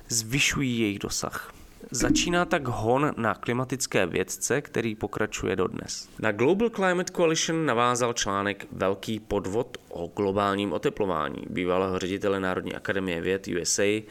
[0.09, 1.53] zvyšují jejich dosah.
[1.91, 6.09] Začíná tak hon na klimatické vědce, který pokračuje dodnes.
[6.19, 13.21] Na Global Climate Coalition navázal článek Velký podvod o globálním oteplování bývalého ředitele Národní akademie
[13.21, 14.03] věd USA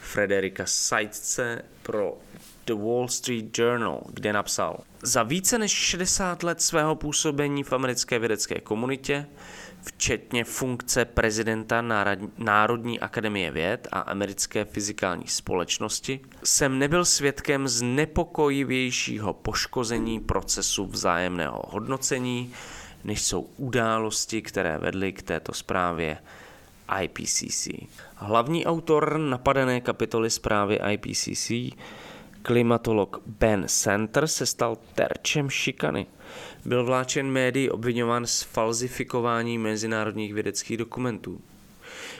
[0.00, 2.18] Frederika Seitze pro
[2.68, 8.18] The Wall Street Journal, kde napsal Za více než 60 let svého působení v americké
[8.18, 9.26] vědecké komunitě,
[9.82, 11.82] včetně funkce prezidenta
[12.38, 22.52] Národní akademie věd a americké fyzikální společnosti, jsem nebyl svědkem znepokojivějšího poškození procesu vzájemného hodnocení,
[23.04, 26.18] než jsou události, které vedly k této zprávě
[27.02, 27.68] IPCC.
[28.14, 31.50] Hlavní autor napadené kapitoly zprávy IPCC
[32.48, 36.06] Klimatolog Ben Center se stal terčem šikany.
[36.64, 41.40] Byl vláčen médií obvinován z falzifikování mezinárodních vědeckých dokumentů.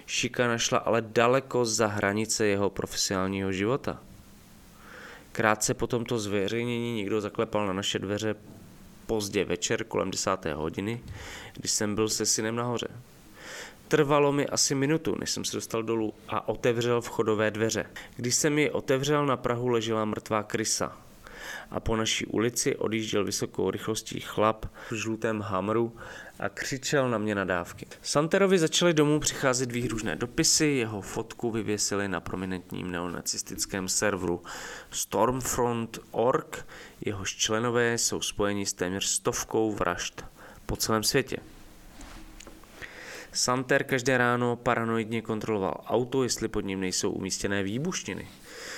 [0.06, 4.02] Šikana šla ale daleko za hranice jeho profesionálního života.
[5.32, 8.34] Krátce po tomto zveřejnění někdo zaklepal na naše dveře
[9.06, 11.00] pozdě večer kolem desáté hodiny,
[11.56, 12.88] když jsem byl se synem nahoře.
[13.88, 17.86] Trvalo mi asi minutu, než jsem se dostal dolů a otevřel vchodové dveře.
[18.16, 20.96] Když jsem ji otevřel, na Prahu ležela mrtvá krysa.
[21.70, 25.96] A po naší ulici odjížděl vysokou rychlostí chlap v žlutém hamru
[26.38, 27.86] a křičel na mě nadávky.
[28.02, 34.42] Santerovi začaly domů přicházet výhružné dopisy, jeho fotku vyvěsili na prominentním neonacistickém serveru
[34.90, 36.66] Stormfront.org,
[37.00, 40.24] jehož členové jsou spojeni s téměř stovkou vražd
[40.66, 41.36] po celém světě.
[43.32, 48.28] Santer každé ráno paranoidně kontroloval auto, jestli pod ním nejsou umístěné výbušniny.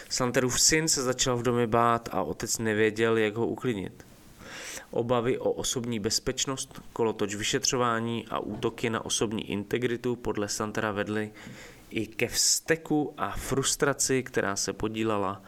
[0.08, 4.06] Santerův syn se začal v domě bát a otec nevěděl, jak ho uklidnit.
[4.90, 11.32] Obavy o osobní bezpečnost, kolotoč vyšetřování a útoky na osobní integritu podle Santera vedly
[11.90, 15.42] i ke vzteku a frustraci, která se podílala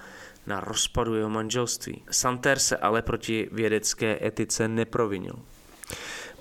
[0.47, 2.03] na rozpadu jeho manželství.
[2.11, 5.35] Santer se ale proti vědecké etice neprovinil.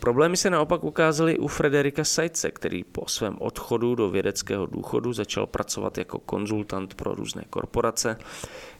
[0.01, 5.47] Problémy se naopak ukázaly u Frederika Sajce, který po svém odchodu do vědeckého důchodu začal
[5.47, 8.17] pracovat jako konzultant pro různé korporace,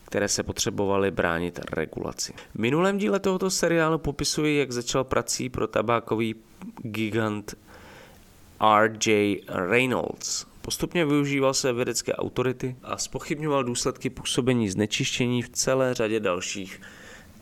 [0.06, 2.34] které se potřebovaly bránit regulaci.
[2.56, 6.36] V minulém díle tohoto seriálu popisuji, jak začal prací pro tabákový
[6.78, 7.56] gigant
[8.82, 9.42] R.J.
[9.48, 10.46] Reynolds.
[10.62, 16.82] Postupně využíval své vědecké autority a spochybňoval důsledky působení znečištění v celé řadě dalších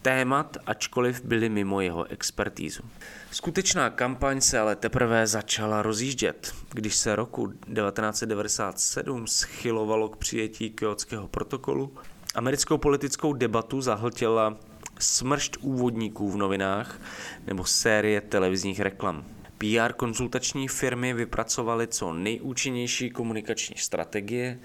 [0.01, 2.83] témat, ačkoliv byly mimo jeho expertízu.
[3.31, 11.27] Skutečná kampaň se ale teprve začala rozjíždět, když se roku 1997 schylovalo k přijetí Kyotského
[11.27, 11.93] protokolu.
[12.35, 14.57] Americkou politickou debatu zahltila
[14.99, 17.01] smršť úvodníků v novinách
[17.47, 19.25] nebo série televizních reklam.
[19.57, 24.59] PR konzultační firmy vypracovaly co nejúčinnější komunikační strategie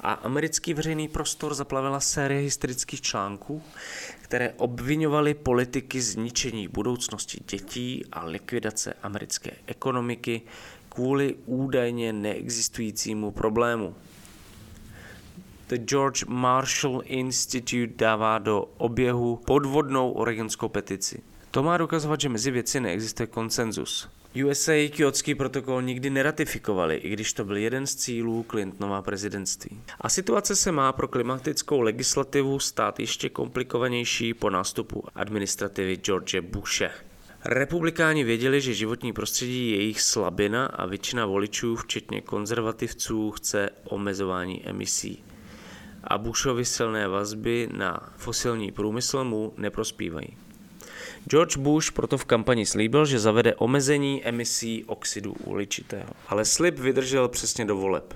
[0.00, 3.62] a americký veřejný prostor zaplavila série historických článků,
[4.22, 10.42] které obvinovaly politiky zničení budoucnosti dětí a likvidace americké ekonomiky
[10.88, 13.94] kvůli údajně neexistujícímu problému.
[15.68, 21.22] The George Marshall Institute dává do oběhu podvodnou oregonskou petici.
[21.50, 24.08] To má dokazovat, že mezi věci neexistuje konsenzus.
[24.44, 29.80] USA Kyotský protokol nikdy neratifikovali, i když to byl jeden z cílů Clintonova prezidentství.
[30.00, 36.90] A situace se má pro klimatickou legislativu stát ještě komplikovanější po nástupu administrativy George Bushe.
[37.44, 44.68] Republikáni věděli, že životní prostředí je jejich slabina a většina voličů, včetně konzervativců, chce omezování
[44.68, 45.24] emisí.
[46.04, 50.36] A Bushovi silné vazby na fosilní průmysl mu neprospívají.
[51.30, 56.10] George Bush proto v kampani slíbil, že zavede omezení emisí oxidu uhličitého.
[56.28, 58.14] Ale slib vydržel přesně do voleb.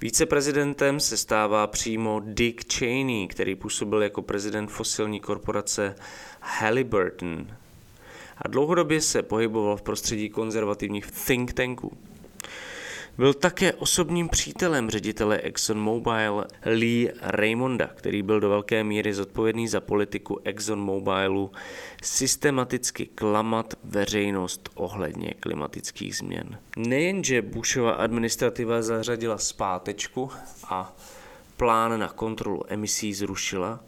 [0.00, 5.94] Víceprezidentem se stává přímo Dick Cheney, který působil jako prezident fosilní korporace
[6.40, 7.46] Halliburton
[8.38, 11.98] a dlouhodobě se pohyboval v prostředí konzervativních think tanků.
[13.20, 19.80] Byl také osobním přítelem ředitele ExxonMobil Lee Raymonda, který byl do velké míry zodpovědný za
[19.80, 21.52] politiku ExxonMobilu
[22.02, 26.58] systematicky klamat veřejnost ohledně klimatických změn.
[26.76, 30.30] Nejenže Bushova administrativa zařadila zpátečku
[30.64, 30.96] a
[31.56, 33.80] plán na kontrolu emisí zrušila.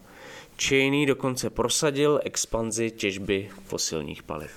[0.62, 4.50] Cheney dokonce prosadil expanzi těžby fosilních paliv.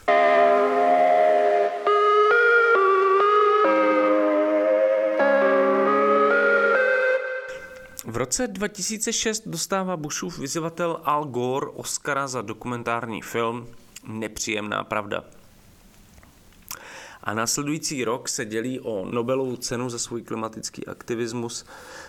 [8.07, 13.67] V roce 2006 dostává Bushův vyzývatel Al Gore Oscara za dokumentární film
[14.07, 15.23] Nepříjemná pravda.
[17.23, 21.65] A následující rok se dělí o Nobelovu cenu za svůj klimatický aktivismus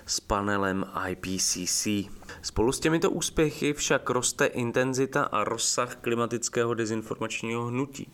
[0.06, 1.88] s panelem IPCC.
[2.42, 8.12] Spolu s těmito úspěchy však roste intenzita a rozsah klimatického dezinformačního hnutí.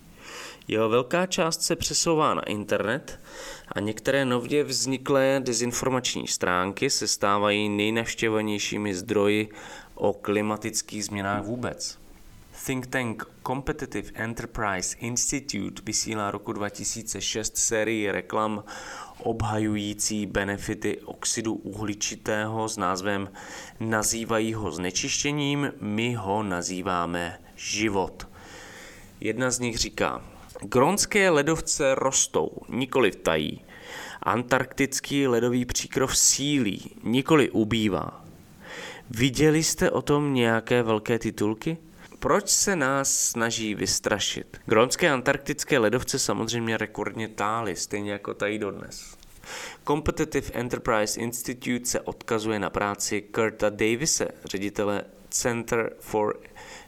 [0.69, 3.21] Jeho velká část se přesouvá na internet
[3.69, 9.49] a některé nově vzniklé dezinformační stránky se stávají nejnavštěvanějšími zdroji
[9.95, 11.99] o klimatických změnách vůbec.
[12.67, 18.65] Think tank Competitive Enterprise Institute vysílá roku 2006 sérii reklam
[19.19, 23.31] obhajující benefity oxidu uhličitého s názvem
[23.81, 28.29] Nazývají ho znečištěním, my ho nazýváme život.
[29.21, 30.32] Jedna z nich říká,
[30.65, 33.65] Grónské ledovce rostou, nikoli tají.
[34.23, 38.25] Antarktický ledový příkrov sílí, nikoli ubývá.
[39.11, 41.77] Viděli jste o tom nějaké velké titulky?
[42.19, 44.61] Proč se nás snaží vystrašit?
[44.67, 49.17] Grónské antarktické ledovce samozřejmě rekordně tály, stejně jako tají dodnes.
[49.87, 56.41] Competitive Enterprise Institute se odkazuje na práci Kurta Davise, ředitele Center for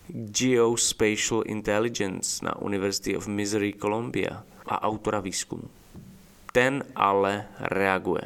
[0.08, 5.70] Geospatial Intelligence na University of Missouri Columbia a autora výzkumu.
[6.52, 8.22] Ten ale reaguje.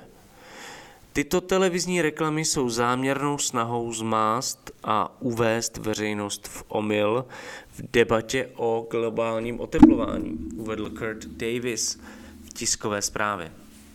[1.13, 7.25] Tyto televizní reklamy jsou záměrnou snahou zmást a uvést veřejnost v omyl
[7.69, 12.01] v debatě o globálním oteplování, uvedl Kurt Davis
[12.45, 13.53] v tiskové zprávě.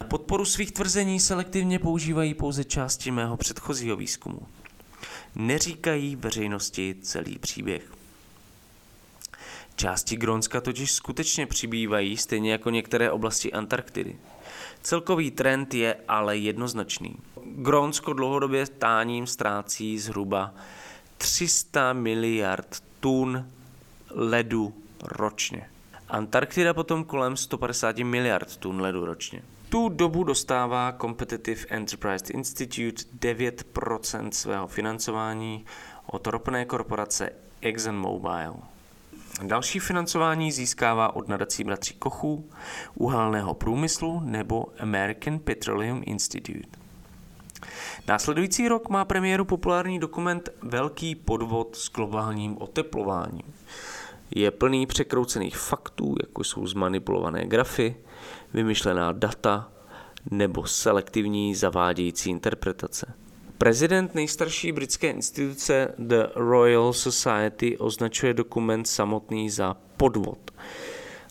[0.07, 4.39] Podporu svých tvrzení selektivně používají pouze části mého předchozího výzkumu
[5.35, 7.93] neříkají veřejnosti celý příběh.
[9.75, 14.17] Části Grónska totiž skutečně přibývají, stejně jako některé oblasti Antarktidy.
[14.81, 17.15] Celkový trend je ale jednoznačný.
[17.45, 20.53] Grónsko dlouhodobě táním ztrácí zhruba
[21.17, 23.47] 300 miliard tun
[24.09, 24.73] ledu
[25.03, 25.69] ročně.
[26.09, 34.29] Antarktida potom kolem 150 miliard tun ledu ročně tu dobu dostává Competitive Enterprise Institute 9%
[34.29, 35.65] svého financování
[36.05, 37.29] od ropné korporace
[37.61, 38.55] ExxonMobil.
[39.43, 42.49] Další financování získává od nadací bratří Kochů,
[42.95, 46.79] uhelného průmyslu nebo American Petroleum Institute.
[48.07, 53.53] Následující rok má premiéru populární dokument Velký podvod s globálním oteplováním.
[54.35, 57.95] Je plný překroucených faktů, jako jsou zmanipulované grafy,
[58.53, 59.71] vymyšlená data
[60.31, 63.13] nebo selektivní zavádějící interpretace.
[63.57, 70.51] Prezident nejstarší britské instituce The Royal Society označuje dokument samotný za podvod.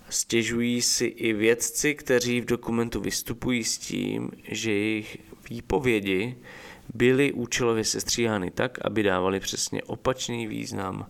[0.09, 5.19] Stěžují si i vědci, kteří v dokumentu vystupují s tím, že jejich
[5.51, 6.37] výpovědi
[6.95, 11.07] byly účelově sestříhány tak, aby dávali přesně opačný význam,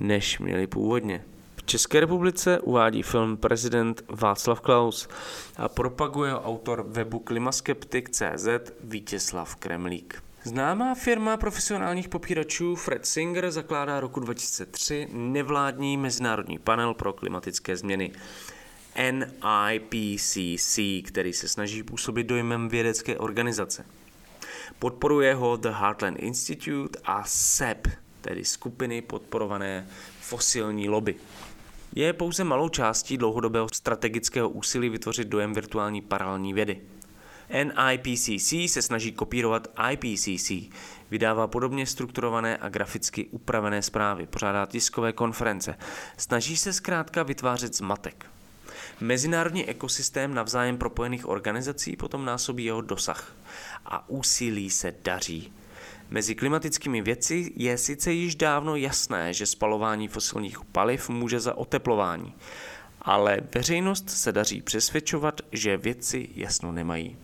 [0.00, 1.24] než měli původně.
[1.68, 5.08] České republice uvádí film prezident Václav Klaus
[5.56, 8.48] a propaguje autor webu klimaskeptik.cz
[8.84, 10.22] Vítězslav Kremlík.
[10.44, 18.12] Známá firma profesionálních popíračů Fred Singer zakládá roku 2003 nevládní mezinárodní panel pro klimatické změny
[19.10, 23.86] NIPCC, který se snaží působit dojmem vědecké organizace.
[24.78, 27.88] Podporuje ho The Heartland Institute a SEP,
[28.20, 29.86] tedy skupiny podporované
[30.20, 31.14] fosilní lobby
[32.04, 36.80] je pouze malou částí dlouhodobého strategického úsilí vytvořit dojem virtuální paralelní vědy.
[37.52, 40.52] NIPCC se snaží kopírovat IPCC,
[41.10, 45.78] vydává podobně strukturované a graficky upravené zprávy, pořádá tiskové konference,
[46.16, 48.26] snaží se zkrátka vytvářet zmatek.
[49.00, 53.32] Mezinárodní ekosystém navzájem propojených organizací potom násobí jeho dosah
[53.86, 55.52] a úsilí se daří.
[56.10, 62.34] Mezi klimatickými věci je sice již dávno jasné, že spalování fosilních paliv může za oteplování,
[63.02, 67.16] ale veřejnost se daří přesvědčovat, že věci jasno nemají.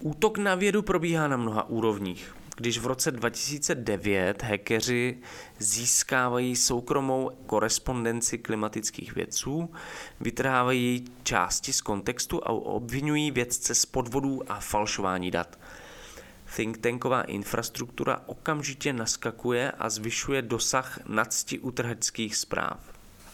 [0.00, 2.34] Útok na vědu probíhá na mnoha úrovních.
[2.56, 5.18] Když v roce 2009 hackeři
[5.58, 9.70] získávají soukromou korespondenci klimatických vědců,
[10.20, 15.58] vytrhávají části z kontextu a obvinují vědce z podvodů a falšování dat–
[16.56, 22.78] think tanková infrastruktura okamžitě naskakuje a zvyšuje dosah nadsti utrhačských zpráv.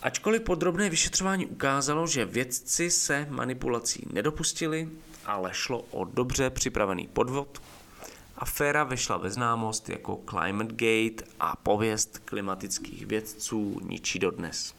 [0.02, 4.88] Ačkoliv podrobné vyšetřování ukázalo, že vědci se manipulací nedopustili,
[5.26, 7.62] ale šlo o dobře připravený podvod,
[8.42, 14.74] Aféra vešla ve známost jako Climate Gate a pověst klimatických vědců ničí dodnes.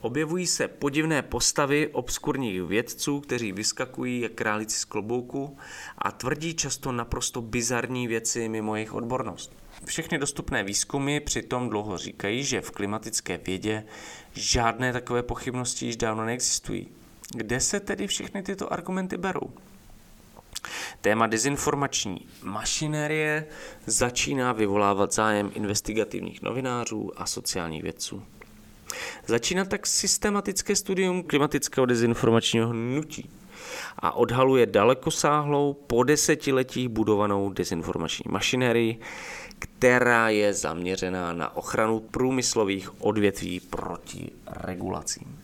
[0.00, 5.58] Objevují se podivné postavy obskurních vědců, kteří vyskakují jak králici z klobouku
[5.98, 9.52] a tvrdí často naprosto bizarní věci mimo jejich odbornost.
[9.84, 13.84] Všechny dostupné výzkumy přitom dlouho říkají, že v klimatické vědě
[14.32, 16.88] žádné takové pochybnosti již dávno neexistují.
[17.34, 19.50] Kde se tedy všechny tyto argumenty berou?
[21.00, 23.46] Téma dezinformační mašinérie
[23.86, 28.22] začíná vyvolávat zájem investigativních novinářů a sociálních vědců.
[29.26, 33.30] Začíná tak systematické studium klimatického dezinformačního hnutí
[33.98, 39.00] a odhaluje dalekosáhlou po desetiletích budovanou dezinformační mašinérii,
[39.58, 45.38] která je zaměřená na ochranu průmyslových odvětví proti regulacím.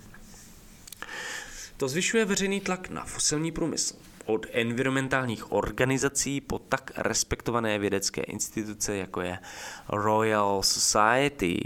[1.77, 3.95] To zvyšuje veřejný tlak na fosilní průmysl.
[4.25, 9.39] Od environmentálních organizací po tak respektované vědecké instituce, jako je
[9.89, 11.61] Royal Society,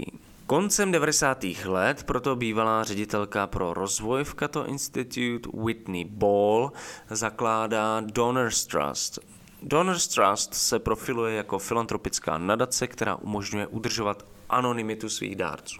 [0.47, 1.43] Koncem 90.
[1.65, 6.71] let proto bývalá ředitelka pro rozvoj v Cato Institute Whitney Ball
[7.09, 9.19] zakládá Donors Trust.
[9.61, 15.79] Donors Trust se profiluje jako filantropická nadace, která umožňuje udržovat anonymitu svých dárců.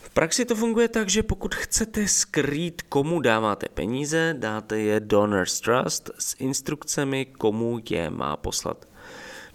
[0.00, 5.60] V praxi to funguje tak, že pokud chcete skrýt, komu dáváte peníze, dáte je Donors
[5.60, 8.93] Trust s instrukcemi, komu je má poslat.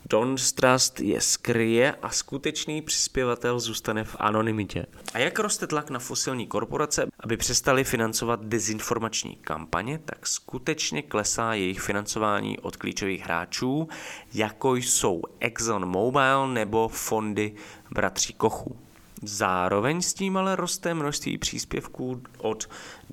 [0.09, 4.85] Don Trust je skryje a skutečný přispěvatel zůstane v anonymitě.
[5.13, 11.53] A jak roste tlak na fosilní korporace, aby přestali financovat dezinformační kampaně, tak skutečně klesá
[11.53, 13.87] jejich financování od klíčových hráčů,
[14.33, 17.53] jako jsou Exxon Mobil nebo fondy
[17.91, 18.79] bratří Kochů.
[19.23, 22.69] Zároveň s tím ale roste množství příspěvků od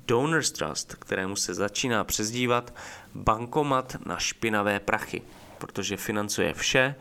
[0.07, 2.73] Donors Trust, kterému se začíná přezdívat
[3.15, 5.21] bankomat na špinavé prachy
[5.57, 6.95] protože financuje vše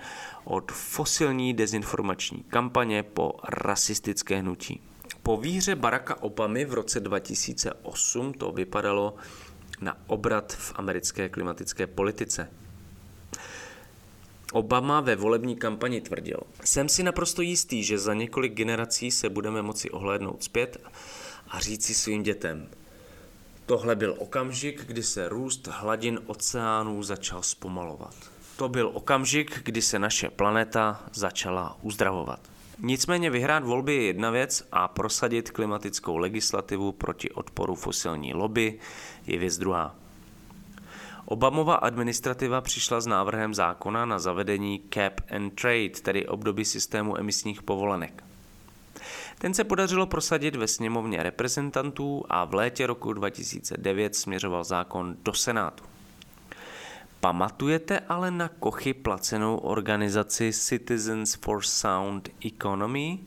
[0.45, 4.81] od fosilní dezinformační kampaně po rasistické hnutí.
[5.23, 9.15] Po výhře Baracka Obamy v roce 2008 to vypadalo
[9.81, 12.51] na obrat v americké klimatické politice.
[14.53, 19.63] Obama ve volební kampani tvrdil, jsem si naprosto jistý, že za několik generací se budeme
[19.63, 20.81] moci ohlédnout zpět
[21.49, 22.69] a říci svým dětem,
[23.67, 28.15] tohle byl okamžik, kdy se růst hladin oceánů začal zpomalovat.
[28.57, 32.41] To byl okamžik, kdy se naše planeta začala uzdravovat.
[32.79, 38.79] Nicméně vyhrát volby je jedna věc a prosadit klimatickou legislativu proti odporu fosilní lobby
[39.27, 39.95] je věc druhá.
[41.25, 47.63] Obamova administrativa přišla s návrhem zákona na zavedení cap and trade, tedy obdoby systému emisních
[47.63, 48.25] povolenek.
[49.39, 55.33] Ten se podařilo prosadit ve sněmovně reprezentantů a v létě roku 2009 směřoval zákon do
[55.33, 55.96] Senátu.
[57.27, 63.19] Pamatujete ale na Kochy placenou organizaci Citizens for Sound Economy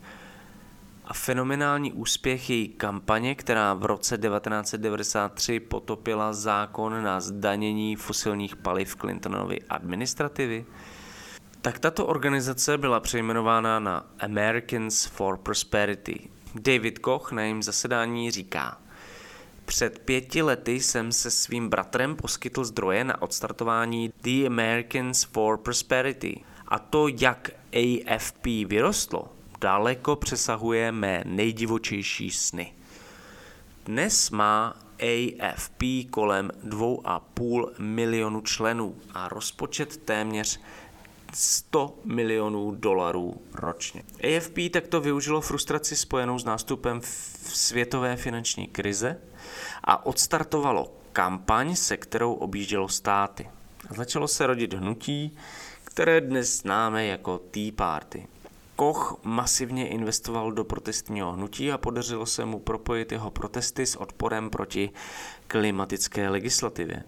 [1.06, 8.96] a fenomenální úspěch její kampaně, která v roce 1993 potopila zákon na zdanění fosilních paliv
[8.96, 10.66] Clintonovy administrativy?
[11.62, 16.30] Tak tato organizace byla přejmenována na Americans for Prosperity.
[16.56, 18.78] David Koch na jejím zasedání říká–
[19.70, 26.42] před pěti lety jsem se svým bratrem poskytl zdroje na odstartování The Americans for Prosperity.
[26.68, 32.74] A to, jak AFP vyrostlo, daleko přesahuje mé nejdivočejší sny.
[33.86, 40.60] Dnes má AFP kolem 2,5 milionu členů a rozpočet téměř
[41.34, 44.04] 100 milionů dolarů ročně.
[44.24, 47.02] AFP takto využilo frustraci spojenou s nástupem
[47.54, 49.18] světové finanční krize
[49.84, 53.50] a odstartovalo kampaň, se kterou objíždělo státy.
[53.90, 55.38] Začalo se rodit hnutí,
[55.84, 58.28] které dnes známe jako Tea Party.
[58.76, 64.50] Koch masivně investoval do protestního hnutí a podařilo se mu propojit jeho protesty s odporem
[64.50, 64.90] proti
[65.48, 67.04] klimatické legislativě.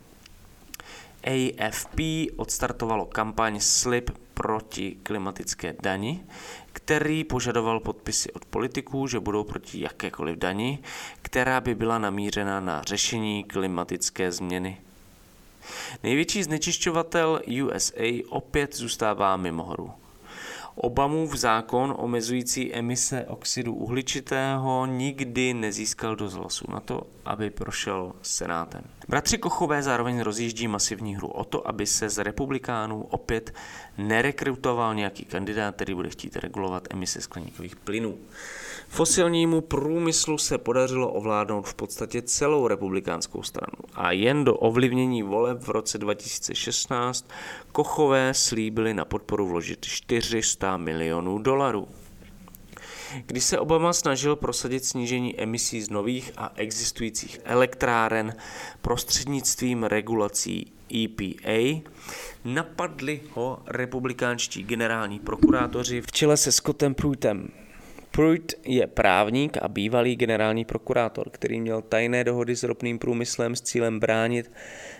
[1.23, 1.99] AFP
[2.35, 6.25] odstartovalo kampaň Slip proti klimatické dani,
[6.73, 10.79] který požadoval podpisy od politiků, že budou proti jakékoliv dani,
[11.21, 14.77] která by byla namířena na řešení klimatické změny.
[16.03, 19.91] Největší znečišťovatel USA opět zůstává mimo hru.
[20.75, 28.83] Obamův zákon omezující emise oxidu uhličitého nikdy nezískal dost hlasů na to, aby prošel Senátem.
[29.07, 33.53] Bratři Kochové zároveň rozjíždí masivní hru o to, aby se z republikánů opět
[33.97, 38.17] nerekrutoval nějaký kandidát, který bude chtít regulovat emise skleníkových plynů.
[38.87, 45.61] Fosilnímu průmyslu se podařilo ovládnout v podstatě celou republikánskou stranu a jen do ovlivnění voleb
[45.61, 47.29] v roce 2016
[47.71, 51.87] Kochové slíbili na podporu vložit 400 milionů dolarů.
[53.25, 58.35] Když se Obama snažil prosadit snížení emisí z nových a existujících elektráren
[58.81, 60.71] prostřednictvím regulací
[61.03, 61.89] EPA,
[62.45, 67.47] napadli ho republikánští generální prokurátoři v čele se Scottem Pruittem.
[68.11, 73.61] Pruitt je právník a bývalý generální prokurátor, který měl tajné dohody s ropným průmyslem s
[73.61, 74.51] cílem bránit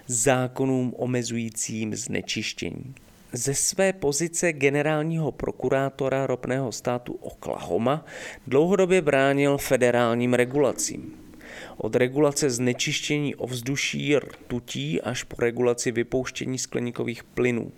[0.07, 2.95] zákonům omezujícím znečištění.
[3.33, 8.05] Ze své pozice generálního prokurátora ropného státu Oklahoma
[8.47, 11.13] dlouhodobě bránil federálním regulacím.
[11.77, 17.71] Od regulace znečištění ovzduší rtutí až po regulaci vypouštění skleníkových plynů.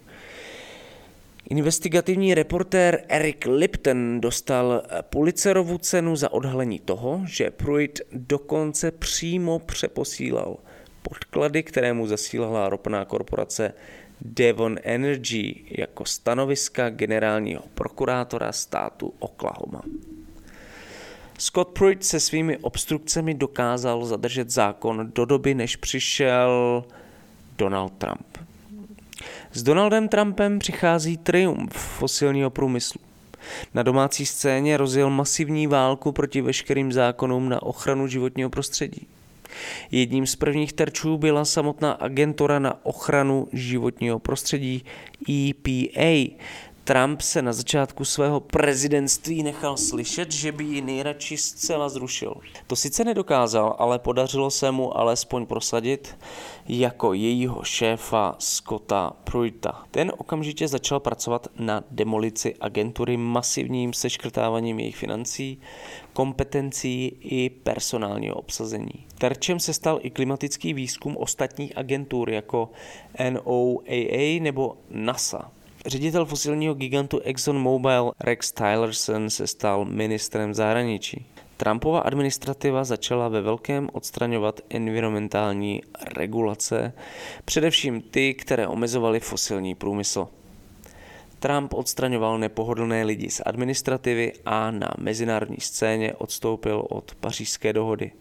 [1.50, 10.58] Investigativní reportér Eric Lipton dostal Pulitzerovu cenu za odhalení toho, že Pruitt dokonce přímo přeposílal
[11.02, 13.74] podklady, které mu zasílala ropná korporace
[14.26, 19.82] Devon Energy jako stanoviska generálního prokurátora státu Oklahoma.
[21.38, 26.84] Scott Pruitt se svými obstrukcemi dokázal zadržet zákon do doby, než přišel
[27.58, 28.38] Donald Trump.
[29.52, 33.02] S Donaldem Trumpem přichází triumf fosilního průmyslu.
[33.74, 39.08] Na domácí scéně rozjel masivní válku proti veškerým zákonům na ochranu životního prostředí.
[39.92, 44.86] Jedním z prvních terčů byla samotná agentura na ochranu životního prostředí
[45.30, 46.36] EPA,
[46.86, 52.36] Trump se na začátku svého prezidentství nechal slyšet, že by ji nejradši zcela zrušil.
[52.68, 56.18] To sice nedokázal, ale podařilo se mu alespoň prosadit
[56.68, 59.84] jako jejího šéfa Scotta Pruita.
[59.92, 65.62] Ten okamžitě začal pracovat na demolici agentury masivním seškrtáváním jejich financí,
[66.14, 69.08] kompetencí i personálního obsazení.
[69.18, 72.70] Terčem se stal i klimatický výzkum ostatních agentur jako
[73.30, 75.52] NOAA nebo NASA.
[75.86, 81.26] Ředitel fosilního gigantu ExxonMobil Rex Tillerson se stal ministrem zahraničí.
[81.58, 85.82] Trumpova administrativa začala ve velkém odstraňovat environmentální
[86.18, 86.94] regulace,
[87.46, 90.28] především ty, které omezovaly fosilní průmysl.
[91.40, 98.12] Trump odstraňoval nepohodlné lidi z administrativy a na mezinárodní scéně odstoupil od pařížské dohody.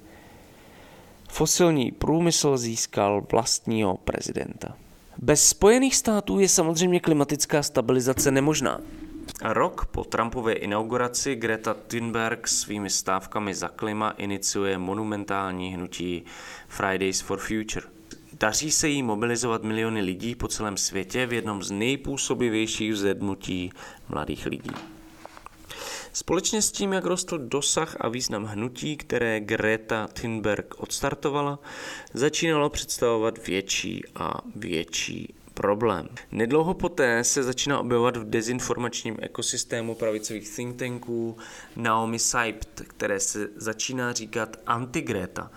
[1.29, 4.77] Fosilní průmysl získal vlastního prezidenta.
[5.25, 8.81] Bez Spojených států je samozřejmě klimatická stabilizace nemožná.
[9.43, 16.25] A rok po Trumpově inauguraci Greta Thunberg svými stávkami za klima iniciuje monumentální hnutí
[16.68, 17.87] Fridays for Future.
[18.41, 23.73] Daří se jí mobilizovat miliony lidí po celém světě v jednom z nejpůsobivějších zednutí
[24.09, 24.91] mladých lidí.
[26.12, 31.59] Společně s tím, jak rostl dosah a význam hnutí, které Greta Thunberg odstartovala,
[32.14, 36.09] začínalo představovat větší a větší problém.
[36.33, 41.37] Nedlouho poté se začíná objevovat v dezinformačním ekosystému pravicových think tanků
[41.76, 45.51] Naomi Seipt, které se začíná říkat anti-Greta.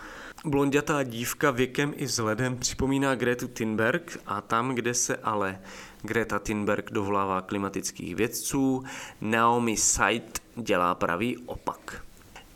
[0.46, 5.60] Blondětá dívka věkem i vzhledem připomíná Gretu Thunberg a tam, kde se ale
[6.06, 8.84] Greta Thunberg dovolává klimatických vědců,
[9.22, 12.02] Naomi Seipt dělá pravý opak.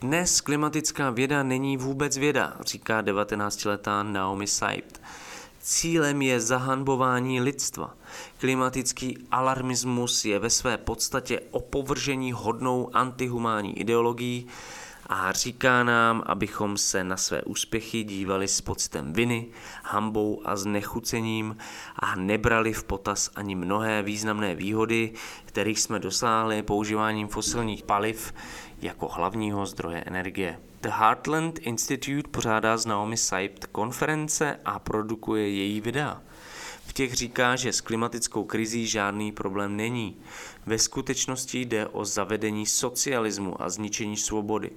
[0.01, 5.01] Dnes klimatická věda není vůbec věda, říká 19-letá Naomi Seipt.
[5.61, 7.95] Cílem je zahanbování lidstva.
[8.37, 14.47] Klimatický alarmismus je ve své podstatě opovržení hodnou antihumánní ideologií,
[15.09, 19.47] a říká nám, abychom se na své úspěchy dívali s pocitem viny,
[19.83, 21.57] hambou a znechucením
[21.95, 25.13] a nebrali v potaz ani mnohé významné výhody,
[25.45, 28.33] kterých jsme dosáhli používáním fosilních paliv
[28.81, 30.59] jako hlavního zdroje energie.
[30.81, 36.21] The Heartland Institute pořádá s Naomi Seipt konference a produkuje její videa.
[36.85, 40.17] V těch říká, že s klimatickou krizí žádný problém není.
[40.65, 44.71] Ve skutečnosti jde o zavedení socialismu a zničení svobody.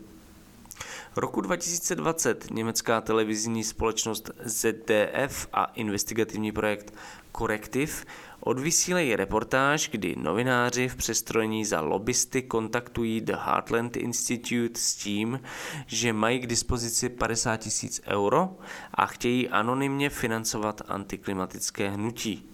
[1.17, 6.95] Roku 2020 německá televizní společnost ZDF a investigativní projekt
[7.37, 7.93] Corrective
[8.41, 15.41] odvysílejí reportáž, kdy novináři v přestrojení za lobbysty kontaktují The Heartland Institute s tím,
[15.87, 18.57] že mají k dispozici 50 tisíc euro
[18.95, 22.52] a chtějí anonymně financovat antiklimatické hnutí.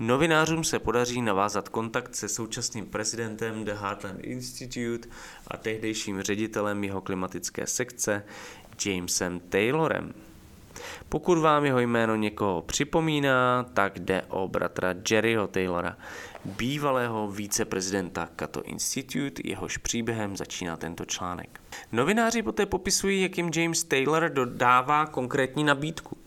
[0.00, 5.08] Novinářům se podaří navázat kontakt se současným prezidentem The Heartland Institute
[5.48, 8.24] a tehdejším ředitelem jeho klimatické sekce
[8.86, 10.14] Jamesem Taylorem.
[11.08, 15.96] Pokud vám jeho jméno někoho připomíná, tak jde o bratra Jerryho Taylora,
[16.44, 21.60] bývalého víceprezidenta Cato Institute, jehož příběhem začíná tento článek.
[21.92, 26.17] Novináři poté popisují, jak jim James Taylor dodává konkrétní nabídku.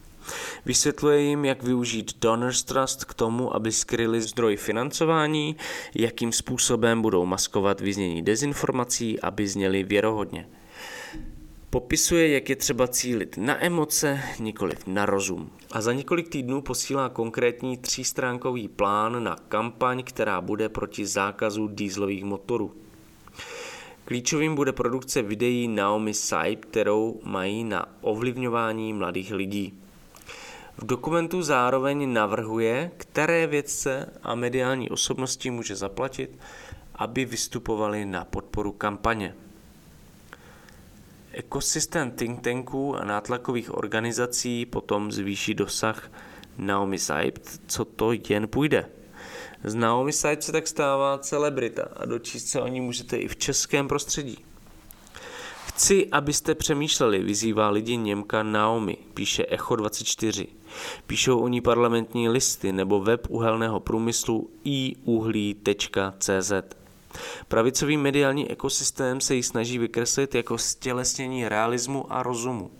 [0.65, 5.55] Vysvětluje jim, jak využít Donors Trust k tomu, aby skryli zdroj financování,
[5.95, 10.47] jakým způsobem budou maskovat vyznění dezinformací, aby zněli věrohodně.
[11.69, 15.51] Popisuje, jak je třeba cílit na emoce, nikoliv na rozum.
[15.71, 22.23] A za několik týdnů posílá konkrétní třístránkový plán na kampaň, která bude proti zákazu dýzlových
[22.23, 22.73] motorů.
[24.05, 29.73] Klíčovým bude produkce videí Naomi Saib, kterou mají na ovlivňování mladých lidí.
[30.81, 36.39] V dokumentu zároveň navrhuje, které vědce a mediální osobnosti může zaplatit,
[36.95, 39.35] aby vystupovali na podporu kampaně.
[41.31, 46.11] Ekosystém think tanků a nátlakových organizací potom zvýší dosah
[46.57, 48.89] Naomi Saib, co to jen půjde.
[49.63, 53.35] Z Naomi Saib se tak stává celebrita a dočíst se o ní můžete i v
[53.35, 54.37] českém prostředí.
[55.67, 60.47] Chci, abyste přemýšleli, vyzývá lidi Němka Naomi, píše Echo24.
[61.07, 66.51] Píšou o ní parlamentní listy nebo web uhelného průmyslu iuhlí.cz.
[67.47, 72.71] Pravicový mediální ekosystém se ji snaží vykreslit jako stělesnění realismu a rozumu.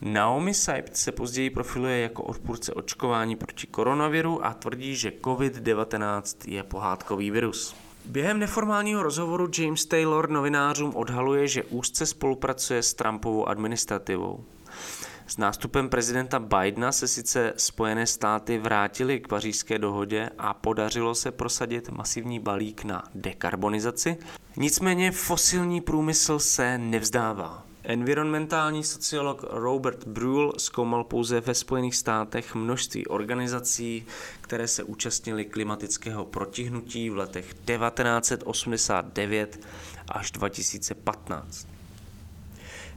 [0.00, 6.62] Naomi Seibt se později profiluje jako odpůrce očkování proti koronaviru a tvrdí, že COVID-19 je
[6.62, 7.74] pohádkový virus.
[8.04, 14.44] Během neformálního rozhovoru James Taylor novinářům odhaluje, že úzce spolupracuje s Trumpovou administrativou.
[15.28, 21.30] S nástupem prezidenta Bidena se sice Spojené státy vrátily k pařížské dohodě a podařilo se
[21.30, 24.16] prosadit masivní balík na dekarbonizaci,
[24.56, 27.66] nicméně fosilní průmysl se nevzdává.
[27.82, 34.06] Environmentální sociolog Robert Brule zkoumal pouze ve Spojených státech množství organizací,
[34.40, 39.66] které se účastnily klimatického protihnutí v letech 1989
[40.08, 41.77] až 2015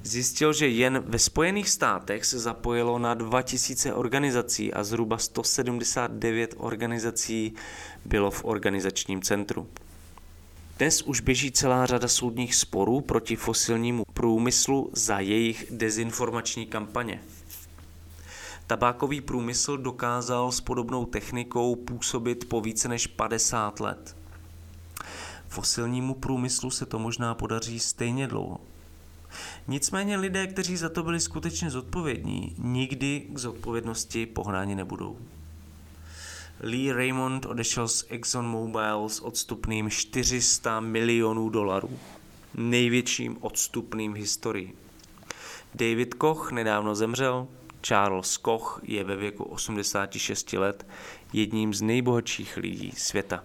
[0.03, 7.53] zjistil, že jen ve Spojených státech se zapojilo na 2000 organizací a zhruba 179 organizací
[8.05, 9.67] bylo v organizačním centru.
[10.77, 17.21] Dnes už běží celá řada soudních sporů proti fosilnímu průmyslu za jejich dezinformační kampaně.
[18.67, 24.17] Tabákový průmysl dokázal s podobnou technikou působit po více než 50 let.
[25.47, 28.70] Fosilnímu průmyslu se to možná podaří stejně dlouho.
[29.67, 35.17] Nicméně lidé, kteří za to byli skutečně zodpovědní, nikdy k zodpovědnosti pohnáni nebudou.
[36.59, 41.99] Lee Raymond odešel z ExxonMobil s odstupným 400 milionů dolarů,
[42.55, 44.75] největším odstupným v historii.
[45.75, 47.47] David Koch nedávno zemřel,
[47.81, 50.87] Charles Koch je ve věku 86 let
[51.33, 53.43] jedním z nejbohatších lidí světa.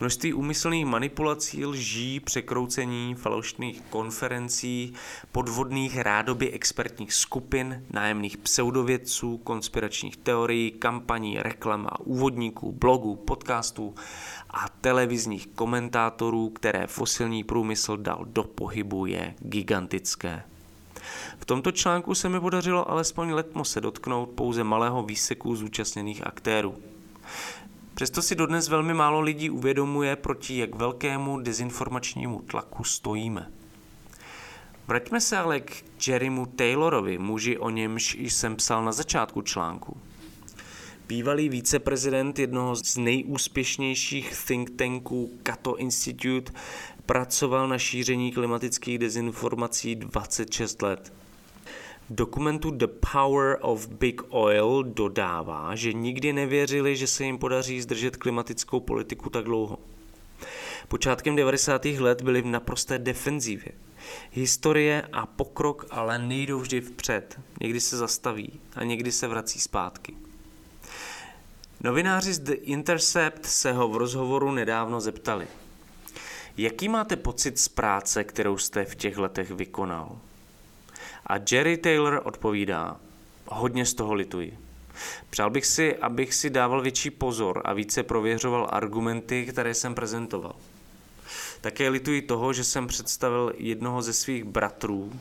[0.00, 4.92] Množství úmyslných manipulací, lží, překroucení, falešných konferencí,
[5.32, 13.94] podvodných rádoby expertních skupin, nájemných pseudovědců, konspiračních teorií, kampaní, reklam a úvodníků, blogů, podcastů
[14.50, 20.42] a televizních komentátorů, které fosilní průmysl dal do pohybu, je gigantické.
[21.38, 26.74] V tomto článku se mi podařilo alespoň letmo se dotknout pouze malého výseku zúčastněných aktérů.
[27.98, 33.52] Přesto si dodnes velmi málo lidí uvědomuje, proti jak velkému dezinformačnímu tlaku stojíme.
[34.88, 39.96] Vraťme se ale k Jerrymu Taylorovi, muži o němž jsem psal na začátku článku.
[41.08, 46.52] Bývalý viceprezident jednoho z nejúspěšnějších think tanků Cato Institute
[47.06, 51.12] pracoval na šíření klimatických dezinformací 26 let
[52.10, 58.16] dokumentu The Power of Big Oil dodává, že nikdy nevěřili, že se jim podaří zdržet
[58.16, 59.78] klimatickou politiku tak dlouho.
[60.88, 61.84] Počátkem 90.
[61.84, 63.72] let byli v naprosté defenzívě.
[64.32, 67.40] Historie a pokrok ale nejdou vždy vpřed.
[67.60, 70.14] Někdy se zastaví a někdy se vrací zpátky.
[71.80, 75.46] Novináři z The Intercept se ho v rozhovoru nedávno zeptali.
[76.56, 80.18] Jaký máte pocit z práce, kterou jste v těch letech vykonal?
[81.28, 82.96] A Jerry Taylor odpovídá,
[83.46, 84.58] hodně z toho lituji.
[85.30, 90.54] Přál bych si, abych si dával větší pozor a více prověřoval argumenty, které jsem prezentoval.
[91.60, 95.12] Také lituji toho, že jsem představil jednoho ze svých bratrů,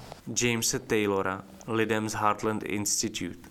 [0.41, 3.49] Jamesa Taylora, lidem z Heartland Institute.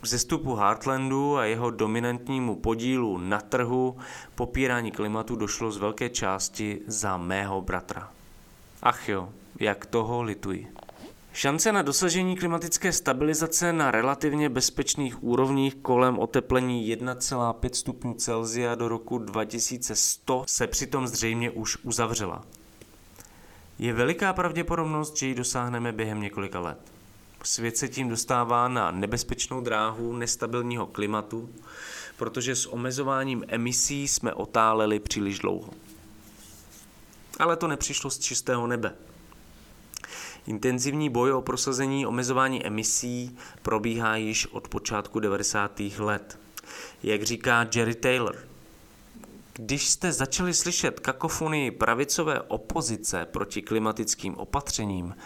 [0.00, 3.96] K zestupu Heartlandu a jeho dominantnímu podílu na trhu
[4.34, 8.10] popírání klimatu došlo z velké části za mého bratra.
[8.82, 10.68] Ach jo, jak toho lituji.
[11.34, 18.88] Šance na dosažení klimatické stabilizace na relativně bezpečných úrovních kolem oteplení 1,5 stupňů Celsia do
[18.88, 22.44] roku 2100 se přitom zřejmě už uzavřela.
[23.78, 26.78] Je veliká pravděpodobnost, že ji dosáhneme během několika let.
[27.44, 31.50] Svět se tím dostává na nebezpečnou dráhu nestabilního klimatu,
[32.16, 35.70] protože s omezováním emisí jsme otáleli příliš dlouho.
[37.38, 38.94] Ale to nepřišlo z čistého nebe.
[40.46, 45.80] Intenzivní boj o prosazení omezování emisí probíhá již od počátku 90.
[45.98, 46.38] let.
[47.02, 48.36] Jak říká Jerry Taylor,
[49.52, 55.16] když jste začali slyšet kakofonii pravicové opozice proti klimatickým opatřením,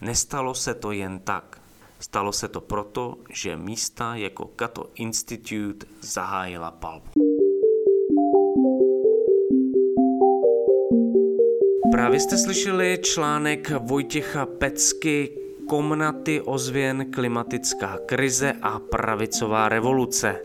[0.00, 1.60] nestalo se to jen tak.
[2.00, 7.10] Stalo se to proto, že místa jako Cato Institute zahájila palbu.
[11.92, 15.30] Právě jste slyšeli článek Vojtěcha Pecky
[15.68, 20.40] Komnaty ozvěn klimatická krize a pravicová revoluce.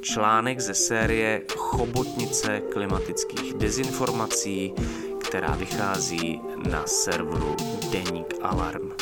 [0.00, 4.74] Článek ze série Chobotnice klimatických dezinformací,
[5.20, 7.56] která vychází na serveru
[7.92, 8.92] Deník Alarm.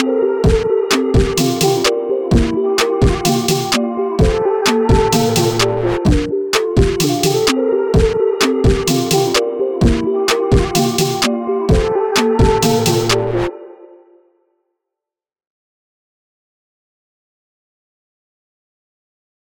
[0.00, 0.39] thank you